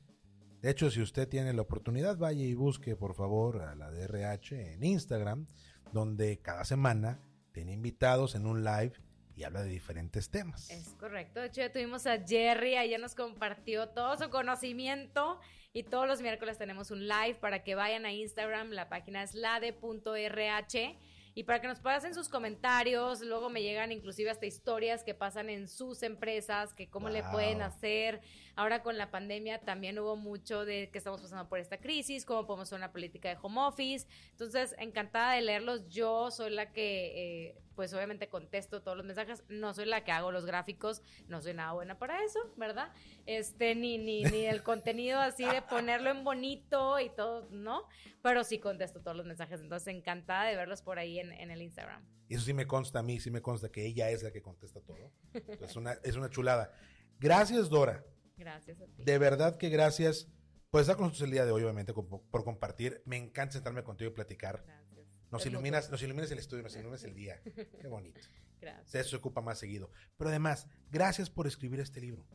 De 0.61 0.69
hecho, 0.69 0.89
si 0.89 1.01
usted 1.01 1.27
tiene 1.27 1.51
la 1.53 1.61
oportunidad, 1.61 2.17
vaya 2.17 2.41
y 2.41 2.53
busque 2.53 2.95
por 2.95 3.15
favor 3.15 3.61
a 3.61 3.75
la 3.75 3.91
DRH 3.91 4.73
en 4.73 4.83
Instagram, 4.83 5.45
donde 5.91 6.39
cada 6.39 6.63
semana 6.63 7.19
tiene 7.53 7.71
invitados 7.71 8.35
en 8.35 8.45
un 8.45 8.63
live 8.63 8.93
y 9.35 9.43
habla 9.43 9.63
de 9.63 9.69
diferentes 9.69 10.29
temas. 10.29 10.69
Es 10.69 10.93
correcto. 10.99 11.39
De 11.39 11.47
hecho, 11.47 11.61
ya 11.61 11.71
tuvimos 11.71 12.05
a 12.05 12.19
Jerry, 12.19 12.77
ella 12.77 12.97
nos 12.97 13.15
compartió 13.15 13.89
todo 13.89 14.17
su 14.17 14.29
conocimiento 14.29 15.39
y 15.71 15.83
todos 15.83 16.07
los 16.07 16.21
miércoles 16.21 16.57
tenemos 16.57 16.91
un 16.91 17.07
live 17.07 17.35
para 17.35 17.63
que 17.63 17.75
vayan 17.75 18.05
a 18.05 18.11
Instagram. 18.11 18.71
La 18.71 18.89
página 18.89 19.23
es 19.23 19.33
lade.rh 19.33 20.97
y 21.35 21.43
para 21.43 21.59
que 21.59 21.67
nos 21.67 21.79
pasen 21.79 22.13
sus 22.13 22.29
comentarios, 22.29 23.21
luego 23.21 23.49
me 23.49 23.63
llegan 23.63 23.91
inclusive 23.91 24.29
hasta 24.29 24.45
historias 24.45 25.03
que 25.03 25.15
pasan 25.15 25.49
en 25.49 25.67
sus 25.67 26.03
empresas, 26.03 26.73
que 26.73 26.89
cómo 26.89 27.09
le 27.09 27.23
pueden 27.23 27.61
hacer. 27.61 28.21
Ahora 28.55 28.83
con 28.83 28.97
la 28.97 29.09
pandemia 29.09 29.59
también 29.59 29.97
hubo 29.97 30.15
mucho 30.15 30.63
de 30.63 30.89
que 30.91 30.99
estamos 30.99 31.21
pasando 31.21 31.49
por 31.49 31.59
esta 31.59 31.77
crisis, 31.77 32.25
cómo 32.25 32.45
podemos 32.45 32.67
hacer 32.67 32.77
una 32.77 32.91
política 32.91 33.29
de 33.29 33.37
home 33.41 33.61
office. 33.61 34.07
Entonces, 34.31 34.75
encantada 34.77 35.33
de 35.33 35.41
leerlos. 35.41 35.87
Yo 35.89 36.29
soy 36.29 36.51
la 36.51 36.71
que, 36.71 37.47
eh, 37.47 37.55
pues 37.75 37.93
obviamente 37.93 38.29
contesto 38.29 38.81
todos 38.81 38.97
los 38.97 39.05
mensajes. 39.05 39.43
No 39.49 39.73
soy 39.73 39.85
la 39.85 40.03
que 40.03 40.11
hago 40.11 40.31
los 40.31 40.45
gráficos, 40.45 41.01
no 41.27 41.41
soy 41.41 41.53
nada 41.53 41.73
buena 41.73 41.97
para 41.97 42.23
eso, 42.23 42.39
¿verdad? 42.57 42.91
Este, 43.25 43.75
ni, 43.75 43.97
ni, 43.97 44.23
ni 44.23 44.45
el 44.45 44.63
contenido 44.63 45.19
así 45.19 45.45
de 45.45 45.61
ponerlo 45.61 46.09
en 46.09 46.23
bonito 46.23 46.99
y 46.99 47.09
todo, 47.09 47.47
¿no? 47.49 47.87
Pero 48.21 48.43
sí 48.43 48.59
contesto 48.59 49.01
todos 49.01 49.17
los 49.17 49.25
mensajes. 49.25 49.61
Entonces, 49.61 49.87
encantada 49.93 50.45
de 50.45 50.55
verlos 50.55 50.81
por 50.81 50.99
ahí 50.99 51.19
en, 51.19 51.31
en 51.31 51.51
el 51.51 51.61
Instagram. 51.61 52.05
Eso 52.29 52.43
sí 52.43 52.53
me 52.53 52.65
consta 52.65 52.99
a 52.99 53.03
mí, 53.03 53.19
sí 53.19 53.29
me 53.31 53.41
consta 53.41 53.69
que 53.69 53.85
ella 53.85 54.09
es 54.09 54.23
la 54.23 54.31
que 54.31 54.41
contesta 54.41 54.81
todo. 54.81 55.11
Es 55.33 55.75
una, 55.75 55.93
es 56.03 56.15
una 56.15 56.29
chulada. 56.29 56.73
Gracias, 57.19 57.69
Dora. 57.69 58.03
Gracias 58.37 58.81
a 58.81 58.85
ti. 58.85 59.03
De 59.03 59.17
verdad 59.17 59.57
que 59.57 59.69
gracias 59.69 60.27
por 60.69 60.81
estar 60.81 60.95
con 60.95 61.05
nosotros 61.05 61.27
el 61.27 61.31
día 61.31 61.45
de 61.45 61.51
hoy, 61.51 61.63
obviamente, 61.63 61.93
por, 61.93 62.43
compartir. 62.43 63.01
Me 63.05 63.17
encanta 63.17 63.53
sentarme 63.53 63.83
contigo 63.83 64.09
y 64.09 64.13
platicar. 64.13 64.63
Gracias. 64.65 64.92
Nos 65.33 65.47
iluminas, 65.47 65.89
nos 65.89 66.03
iluminas 66.03 66.29
el 66.29 66.37
estudio, 66.37 66.61
nos 66.61 66.75
iluminas 66.75 67.03
el 67.03 67.15
día. 67.15 67.41
Qué 67.41 67.87
bonito. 67.87 68.21
Gracias. 68.61 68.93
Eso 68.93 69.09
se 69.09 69.15
ocupa 69.15 69.41
más 69.41 69.57
seguido. 69.57 69.89
Pero 70.15 70.29
además, 70.29 70.67
gracias 70.89 71.29
por 71.29 71.47
escribir 71.47 71.81
este 71.81 71.99
libro. 71.99 72.25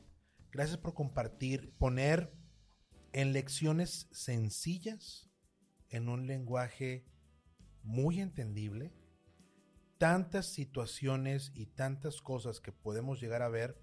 Gracias 0.51 0.77
por 0.77 0.93
compartir, 0.93 1.73
poner 1.79 2.33
en 3.13 3.33
lecciones 3.33 4.09
sencillas, 4.11 5.31
en 5.89 6.09
un 6.11 6.27
lenguaje 6.27 7.07
muy 7.83 8.21
entendible, 8.21 8.93
tantas 9.97 10.47
situaciones 10.47 11.53
y 11.55 11.67
tantas 11.67 12.21
cosas 12.21 12.61
que 12.61 12.73
podemos 12.73 13.21
llegar 13.21 13.41
a 13.43 13.49
ver 13.49 13.81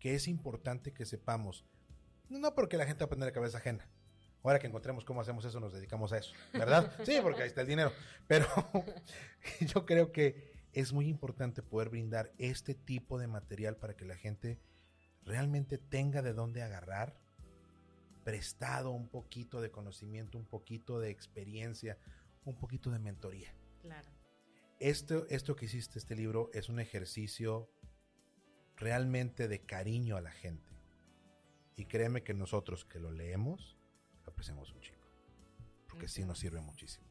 que 0.00 0.14
es 0.14 0.26
importante 0.26 0.92
que 0.92 1.04
sepamos. 1.04 1.64
No 2.28 2.54
porque 2.54 2.76
la 2.76 2.86
gente 2.86 3.04
aprenda 3.04 3.26
de 3.26 3.32
cabeza 3.32 3.58
ajena. 3.58 3.88
Ahora 4.44 4.58
que 4.58 4.66
encontremos 4.66 5.06
cómo 5.06 5.22
hacemos 5.22 5.42
eso, 5.46 5.58
nos 5.58 5.72
dedicamos 5.72 6.12
a 6.12 6.18
eso, 6.18 6.34
¿verdad? 6.52 6.92
Sí, 7.04 7.18
porque 7.22 7.42
ahí 7.42 7.48
está 7.48 7.62
el 7.62 7.66
dinero. 7.66 7.92
Pero 8.28 8.46
yo 9.60 9.86
creo 9.86 10.12
que 10.12 10.52
es 10.74 10.92
muy 10.92 11.08
importante 11.08 11.62
poder 11.62 11.88
brindar 11.88 12.30
este 12.36 12.74
tipo 12.74 13.18
de 13.18 13.26
material 13.26 13.76
para 13.76 13.96
que 13.96 14.04
la 14.04 14.16
gente 14.16 14.60
realmente 15.22 15.78
tenga 15.78 16.20
de 16.20 16.34
dónde 16.34 16.62
agarrar, 16.62 17.18
prestado 18.22 18.90
un 18.90 19.08
poquito 19.08 19.62
de 19.62 19.70
conocimiento, 19.70 20.36
un 20.36 20.46
poquito 20.46 21.00
de 21.00 21.08
experiencia, 21.10 21.96
un 22.44 22.58
poquito 22.58 22.90
de 22.90 22.98
mentoría. 22.98 23.54
Claro. 23.80 24.10
Esto, 24.78 25.26
esto 25.30 25.56
que 25.56 25.64
hiciste, 25.64 25.98
este 25.98 26.16
libro, 26.16 26.50
es 26.52 26.68
un 26.68 26.80
ejercicio 26.80 27.70
realmente 28.76 29.48
de 29.48 29.60
cariño 29.64 30.18
a 30.18 30.20
la 30.20 30.32
gente. 30.32 30.74
Y 31.76 31.86
créeme 31.86 32.22
que 32.22 32.34
nosotros 32.34 32.84
que 32.84 32.98
lo 32.98 33.10
leemos, 33.10 33.78
lo 34.24 34.32
apreciamos 34.32 34.72
un 34.72 34.80
chico. 34.80 35.04
Porque 35.88 36.08
sí 36.08 36.24
nos 36.24 36.38
sirve 36.38 36.60
muchísimo. 36.60 37.06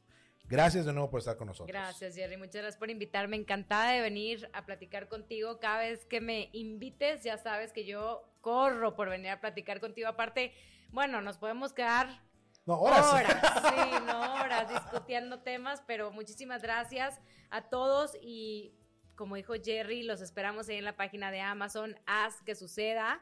Gracias 0.46 0.86
de 0.86 0.94
nuevo 0.94 1.10
por 1.10 1.20
estar 1.20 1.38
con 1.38 1.48
nosotros. 1.48 1.68
Gracias, 1.68 2.16
Jerry. 2.16 2.38
Muchas 2.38 2.56
gracias 2.56 2.78
por 2.78 2.90
invitarme. 2.90 3.38
Encantada 3.38 3.92
de 3.92 4.02
venir 4.02 4.50
a 4.54 4.66
platicar 4.66 5.08
contigo. 5.08 5.60
Cada 5.60 5.80
vez 5.80 6.06
que 6.06 6.20
me 6.20 6.50
invites, 6.52 7.24
ya 7.24 7.38
sabes 7.38 7.72
que 7.72 7.86
yo 7.86 8.30
corro 8.42 8.96
por 8.96 9.10
venir 9.10 9.30
a 9.30 9.40
platicar 9.40 9.80
contigo. 9.80 10.10
Aparte, 10.10 10.54
bueno, 10.90 11.22
nos 11.22 11.38
podemos 11.38 11.72
quedar 11.72 12.22
no, 12.66 12.76
horas. 12.76 13.14
Horas, 13.14 13.64
sí, 13.64 14.06
no 14.06 14.34
horas 14.36 14.70
discutiendo 14.70 15.40
temas, 15.40 15.82
pero 15.88 16.12
muchísimas 16.12 16.62
gracias 16.62 17.20
a 17.50 17.70
todos 17.70 18.18
y 18.22 18.76
como 19.16 19.36
dijo 19.36 19.54
Jerry, 19.64 20.04
los 20.04 20.22
esperamos 20.22 20.70
ahí 20.70 20.78
en 20.78 20.86
la 20.86 20.96
página 20.96 21.32
de 21.32 21.42
Amazon, 21.42 21.96
haz 22.06 22.42
que 22.42 22.56
suceda. 22.56 23.22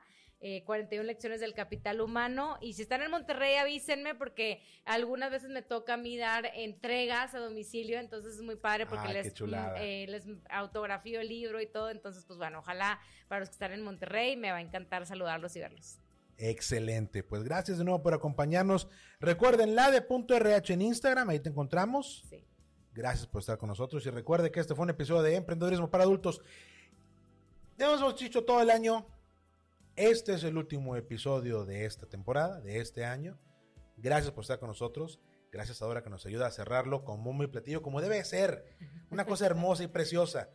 41 0.66 1.04
eh, 1.04 1.06
lecciones 1.06 1.40
del 1.40 1.54
capital 1.54 2.02
humano. 2.02 2.58
Y 2.62 2.74
si 2.74 2.82
están 2.82 3.02
en 3.02 3.12
Monterrey, 3.12 3.56
avísenme 3.56 4.16
porque 4.16 4.62
algunas 4.86 5.32
veces 5.32 5.50
me 5.50 5.62
toca 5.62 5.94
a 5.94 5.98
mí 5.98 6.18
dar 6.18 6.46
entregas 6.56 7.36
a 7.36 7.40
domicilio, 7.40 8.00
entonces 8.00 8.36
es 8.36 8.42
muy 8.42 8.56
padre 8.56 8.86
porque 8.86 9.08
ah, 9.08 9.14
les, 9.14 9.34
eh, 9.78 10.06
les 10.10 10.26
autografío 10.50 11.22
el 11.22 11.30
libro 11.30 11.62
y 11.62 11.68
todo. 11.68 11.90
Entonces, 11.90 12.26
pues 12.26 12.38
bueno, 12.38 12.60
ojalá 12.60 13.00
para 13.28 13.42
los 13.42 13.50
que 13.50 13.54
están 13.54 13.72
en 13.72 13.82
Monterrey 13.82 14.36
me 14.36 14.52
va 14.52 14.58
a 14.58 14.62
encantar 14.62 15.06
saludarlos 15.06 15.56
y 15.56 15.60
verlos. 15.60 16.00
Excelente, 16.38 17.22
pues 17.22 17.44
gracias 17.44 17.78
de 17.78 17.84
nuevo 17.84 18.02
por 18.02 18.16
acompañarnos. 18.16 18.88
Recuerden 19.20 19.76
la 19.76 19.92
de 19.92 20.02
punto 20.02 20.36
RH 20.36 20.74
en 20.74 20.82
Instagram, 20.82 21.30
ahí 21.30 21.40
te 21.40 21.50
encontramos. 21.50 22.26
Sí. 22.30 22.44
Gracias 22.94 23.26
por 23.28 23.40
estar 23.40 23.58
con 23.58 23.70
nosotros 23.70 24.06
y 24.06 24.10
recuerde 24.10 24.52
que 24.52 24.60
este 24.60 24.76
fue 24.76 24.84
un 24.84 24.90
episodio 24.90 25.22
de 25.22 25.36
Emprendedorismo 25.36 25.90
para 25.90 26.04
Adultos. 26.04 26.42
Ya 27.78 27.88
nos 27.88 28.02
hemos 28.02 28.20
dicho 28.20 28.44
todo 28.44 28.62
el 28.62 28.70
año, 28.70 29.06
este 29.96 30.34
es 30.34 30.44
el 30.44 30.58
último 30.58 30.96
episodio 30.96 31.66
de 31.66 31.86
esta 31.86 32.08
temporada, 32.08 32.62
de 32.62 32.80
este 32.80 33.06
año. 33.06 33.40
Gracias 33.98 34.32
por 34.32 34.44
estar 34.44 34.60
con 34.60 34.70
nosotros. 34.70 35.20
Gracias 35.52 35.82
ahora 35.82 36.02
que 36.02 36.10
nos 36.10 36.26
ayuda 36.26 36.48
a 36.48 36.52
cerrarlo 36.52 37.04
como 37.04 37.34
muy 37.34 37.48
platillo, 37.48 37.82
como 37.82 38.02
debe 38.02 38.24
ser. 38.24 38.66
Una 39.10 39.26
cosa 39.26 39.46
hermosa 39.46 39.84
y 39.84 39.88
preciosa. 39.88 40.50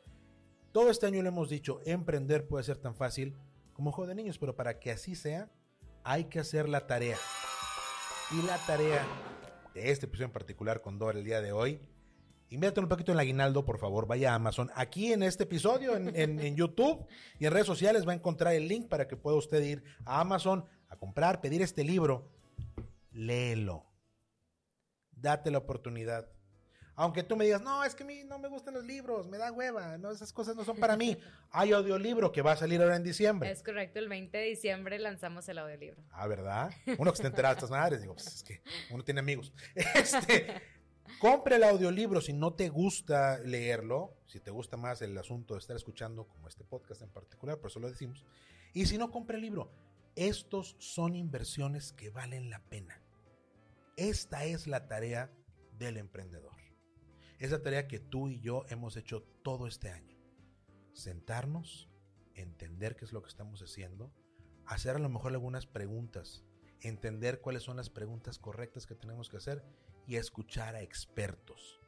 Todo 0.72 0.90
este 0.90 1.06
año 1.06 1.22
le 1.22 1.28
hemos 1.28 1.48
dicho, 1.48 1.80
emprender 1.84 2.48
puede 2.48 2.64
ser 2.64 2.78
tan 2.78 2.94
fácil 2.94 3.36
como 3.72 3.92
juego 3.92 4.08
de 4.08 4.14
niños, 4.14 4.38
pero 4.38 4.56
para 4.56 4.78
que 4.78 4.90
así 4.90 5.14
sea, 5.14 5.50
hay 6.02 6.24
que 6.24 6.38
hacer 6.38 6.68
la 6.68 6.86
tarea. 6.86 7.18
Y 8.32 8.42
la 8.42 8.58
tarea 8.66 9.06
de 9.74 9.90
este 9.90 10.06
episodio 10.06 10.26
en 10.26 10.32
particular 10.32 10.80
con 10.80 10.98
Dora 10.98 11.18
el 11.18 11.24
día 11.24 11.42
de 11.42 11.52
hoy 11.52 11.80
Invierte 12.48 12.78
un 12.78 12.88
poquito 12.88 13.10
en 13.10 13.16
el 13.16 13.20
aguinaldo, 13.20 13.64
por 13.64 13.78
favor, 13.78 14.06
vaya 14.06 14.32
a 14.32 14.36
Amazon. 14.36 14.70
Aquí 14.74 15.12
en 15.12 15.22
este 15.22 15.44
episodio, 15.44 15.96
en, 15.96 16.56
YouTube 16.56 17.06
y 17.40 17.46
en 17.46 17.52
redes 17.52 17.66
sociales 17.66 18.06
va 18.06 18.12
a 18.12 18.14
encontrar 18.14 18.54
el 18.54 18.68
link 18.68 18.88
para 18.88 19.08
que 19.08 19.16
pueda 19.16 19.36
usted 19.36 19.62
ir 19.62 19.82
a 20.04 20.20
Amazon 20.20 20.64
a 20.88 20.96
comprar, 20.96 21.40
pedir 21.40 21.60
este 21.60 21.82
libro. 21.82 22.30
Léelo. 23.10 23.84
Date 25.10 25.50
la 25.50 25.58
oportunidad. 25.58 26.28
Aunque 26.98 27.22
tú 27.22 27.36
me 27.36 27.44
digas, 27.44 27.60
no, 27.60 27.84
es 27.84 27.94
que 27.94 28.04
a 28.04 28.06
mí 28.06 28.24
no 28.24 28.38
me 28.38 28.48
gustan 28.48 28.72
los 28.72 28.84
libros, 28.84 29.26
me 29.26 29.36
da 29.36 29.52
hueva, 29.52 29.98
no, 29.98 30.10
esas 30.10 30.32
cosas 30.32 30.56
no 30.56 30.64
son 30.64 30.78
para 30.78 30.96
mí. 30.96 31.18
Hay 31.50 31.72
audiolibro 31.72 32.32
que 32.32 32.40
va 32.40 32.52
a 32.52 32.56
salir 32.56 32.80
ahora 32.80 32.96
en 32.96 33.02
diciembre. 33.02 33.50
Es 33.50 33.62
correcto, 33.62 33.98
el 33.98 34.08
20 34.08 34.36
de 34.36 34.44
diciembre 34.44 34.98
lanzamos 34.98 35.46
el 35.50 35.58
audiolibro. 35.58 36.02
Ah, 36.10 36.26
¿verdad? 36.26 36.70
Uno 36.96 37.12
que 37.12 37.16
está 37.16 37.28
enterado 37.28 37.54
de 37.54 37.58
estas 37.58 37.70
madres, 37.70 38.00
digo, 38.00 38.14
pues 38.14 38.26
es 38.28 38.42
que 38.42 38.62
uno 38.90 39.04
tiene 39.04 39.20
amigos. 39.20 39.52
Este, 39.94 40.62
Compre 41.20 41.56
el 41.56 41.64
audiolibro 41.64 42.20
si 42.20 42.32
no 42.32 42.54
te 42.54 42.68
gusta 42.68 43.38
leerlo, 43.38 44.16
si 44.26 44.40
te 44.40 44.50
gusta 44.50 44.76
más 44.76 45.00
el 45.02 45.16
asunto 45.16 45.54
de 45.54 45.60
estar 45.60 45.76
escuchando, 45.76 46.28
como 46.28 46.48
este 46.48 46.64
podcast 46.64 47.02
en 47.02 47.10
particular, 47.10 47.58
por 47.58 47.70
eso 47.70 47.80
lo 47.80 47.88
decimos. 47.88 48.24
Y 48.74 48.86
si 48.86 48.98
no, 48.98 49.10
compre 49.10 49.36
el 49.36 49.42
libro. 49.42 49.72
Estos 50.14 50.76
son 50.78 51.16
inversiones 51.16 51.92
que 51.92 52.10
valen 52.10 52.50
la 52.50 52.62
pena. 52.64 53.02
Esta 53.96 54.44
es 54.44 54.66
la 54.66 54.88
tarea 54.88 55.32
del 55.78 55.96
emprendedor. 55.96 56.56
Es 57.38 57.50
la 57.50 57.62
tarea 57.62 57.88
que 57.88 57.98
tú 57.98 58.28
y 58.28 58.40
yo 58.40 58.64
hemos 58.68 58.96
hecho 58.96 59.22
todo 59.42 59.66
este 59.66 59.90
año. 59.90 60.16
Sentarnos, 60.92 61.88
entender 62.34 62.96
qué 62.96 63.04
es 63.04 63.12
lo 63.12 63.22
que 63.22 63.28
estamos 63.28 63.60
haciendo, 63.62 64.12
hacer 64.66 64.96
a 64.96 64.98
lo 64.98 65.08
mejor 65.08 65.32
algunas 65.32 65.66
preguntas, 65.66 66.44
entender 66.80 67.40
cuáles 67.40 67.62
son 67.62 67.76
las 67.76 67.90
preguntas 67.90 68.38
correctas 68.38 68.86
que 68.86 68.94
tenemos 68.94 69.28
que 69.28 69.36
hacer 69.36 69.64
y 70.06 70.16
escuchar 70.16 70.74
a 70.74 70.82
expertos 70.82 71.80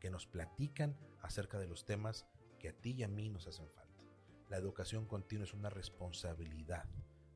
que 0.00 0.10
nos 0.10 0.26
platican 0.26 0.96
acerca 1.20 1.58
de 1.58 1.68
los 1.68 1.84
temas 1.84 2.26
que 2.58 2.68
a 2.68 2.72
ti 2.72 2.92
y 2.92 3.02
a 3.02 3.08
mí 3.08 3.28
nos 3.28 3.46
hacen 3.46 3.68
falta. 3.70 4.02
La 4.48 4.56
educación 4.56 5.06
continua 5.06 5.44
es 5.44 5.54
una 5.54 5.70
responsabilidad 5.70 6.84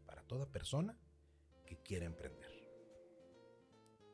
para 0.05 0.23
toda 0.23 0.51
persona 0.51 0.99
que 1.65 1.77
quiere 1.79 2.07
emprender. 2.07 2.57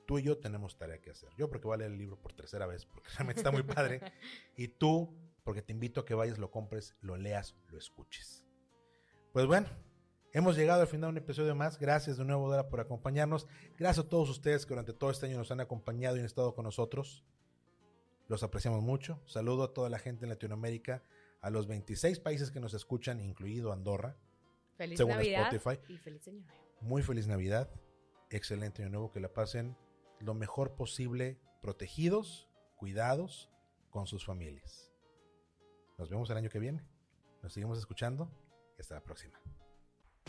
Tú 0.06 0.18
y 0.18 0.22
yo 0.22 0.38
tenemos 0.38 0.76
tarea 0.76 1.00
que 1.00 1.10
hacer. 1.10 1.30
Yo 1.36 1.48
porque 1.48 1.66
voy 1.66 1.74
a 1.74 1.78
leer 1.78 1.92
el 1.92 1.98
libro 1.98 2.20
por 2.20 2.32
tercera 2.32 2.66
vez, 2.66 2.84
porque 2.86 3.08
realmente 3.10 3.40
está 3.40 3.50
muy 3.50 3.62
padre. 3.62 4.00
Y 4.56 4.68
tú, 4.68 5.16
porque 5.44 5.62
te 5.62 5.72
invito 5.72 6.00
a 6.00 6.04
que 6.04 6.14
vayas, 6.14 6.38
lo 6.38 6.50
compres, 6.50 6.94
lo 7.00 7.16
leas, 7.16 7.56
lo 7.68 7.78
escuches. 7.78 8.44
Pues 9.32 9.46
bueno, 9.46 9.68
Hemos 10.34 10.56
llegado 10.56 10.80
al 10.80 10.86
final 10.86 11.08
de 11.08 11.18
un 11.20 11.24
episodio 11.24 11.54
más. 11.54 11.78
Gracias 11.78 12.16
de 12.16 12.24
nuevo, 12.24 12.48
Dora, 12.48 12.70
por 12.70 12.80
acompañarnos. 12.80 13.46
Gracias 13.78 14.06
a 14.06 14.08
todos 14.08 14.30
ustedes 14.30 14.64
que 14.64 14.70
durante 14.70 14.94
todo 14.94 15.10
este 15.10 15.26
año 15.26 15.36
nos 15.36 15.50
han 15.50 15.60
acompañado 15.60 16.16
y 16.16 16.20
han 16.20 16.24
estado 16.24 16.54
con 16.54 16.64
nosotros. 16.64 17.22
Los 18.28 18.42
apreciamos 18.42 18.82
mucho. 18.82 19.20
Saludo 19.26 19.64
a 19.64 19.74
toda 19.74 19.90
la 19.90 19.98
gente 19.98 20.24
en 20.24 20.30
Latinoamérica, 20.30 21.02
a 21.42 21.50
los 21.50 21.66
26 21.66 22.18
países 22.20 22.50
que 22.50 22.60
nos 22.60 22.72
escuchan, 22.72 23.20
incluido 23.20 23.72
Andorra. 23.72 24.16
Feliz 24.78 24.98
Navidad 25.00 25.52
y 25.88 25.98
feliz 25.98 26.26
año 26.26 26.40
nuevo. 26.40 26.62
Muy 26.80 27.02
feliz 27.02 27.26
Navidad. 27.26 27.68
Excelente 28.30 28.82
año 28.82 28.90
nuevo. 28.90 29.12
Que 29.12 29.20
la 29.20 29.34
pasen 29.34 29.76
lo 30.18 30.32
mejor 30.32 30.76
posible, 30.76 31.38
protegidos, 31.60 32.48
cuidados, 32.76 33.50
con 33.90 34.06
sus 34.06 34.24
familias. 34.24 34.90
Nos 35.98 36.08
vemos 36.08 36.30
el 36.30 36.38
año 36.38 36.48
que 36.48 36.58
viene. 36.58 36.82
Nos 37.42 37.52
seguimos 37.52 37.78
escuchando 37.78 38.30
hasta 38.78 38.94
la 38.94 39.04
próxima. 39.04 39.38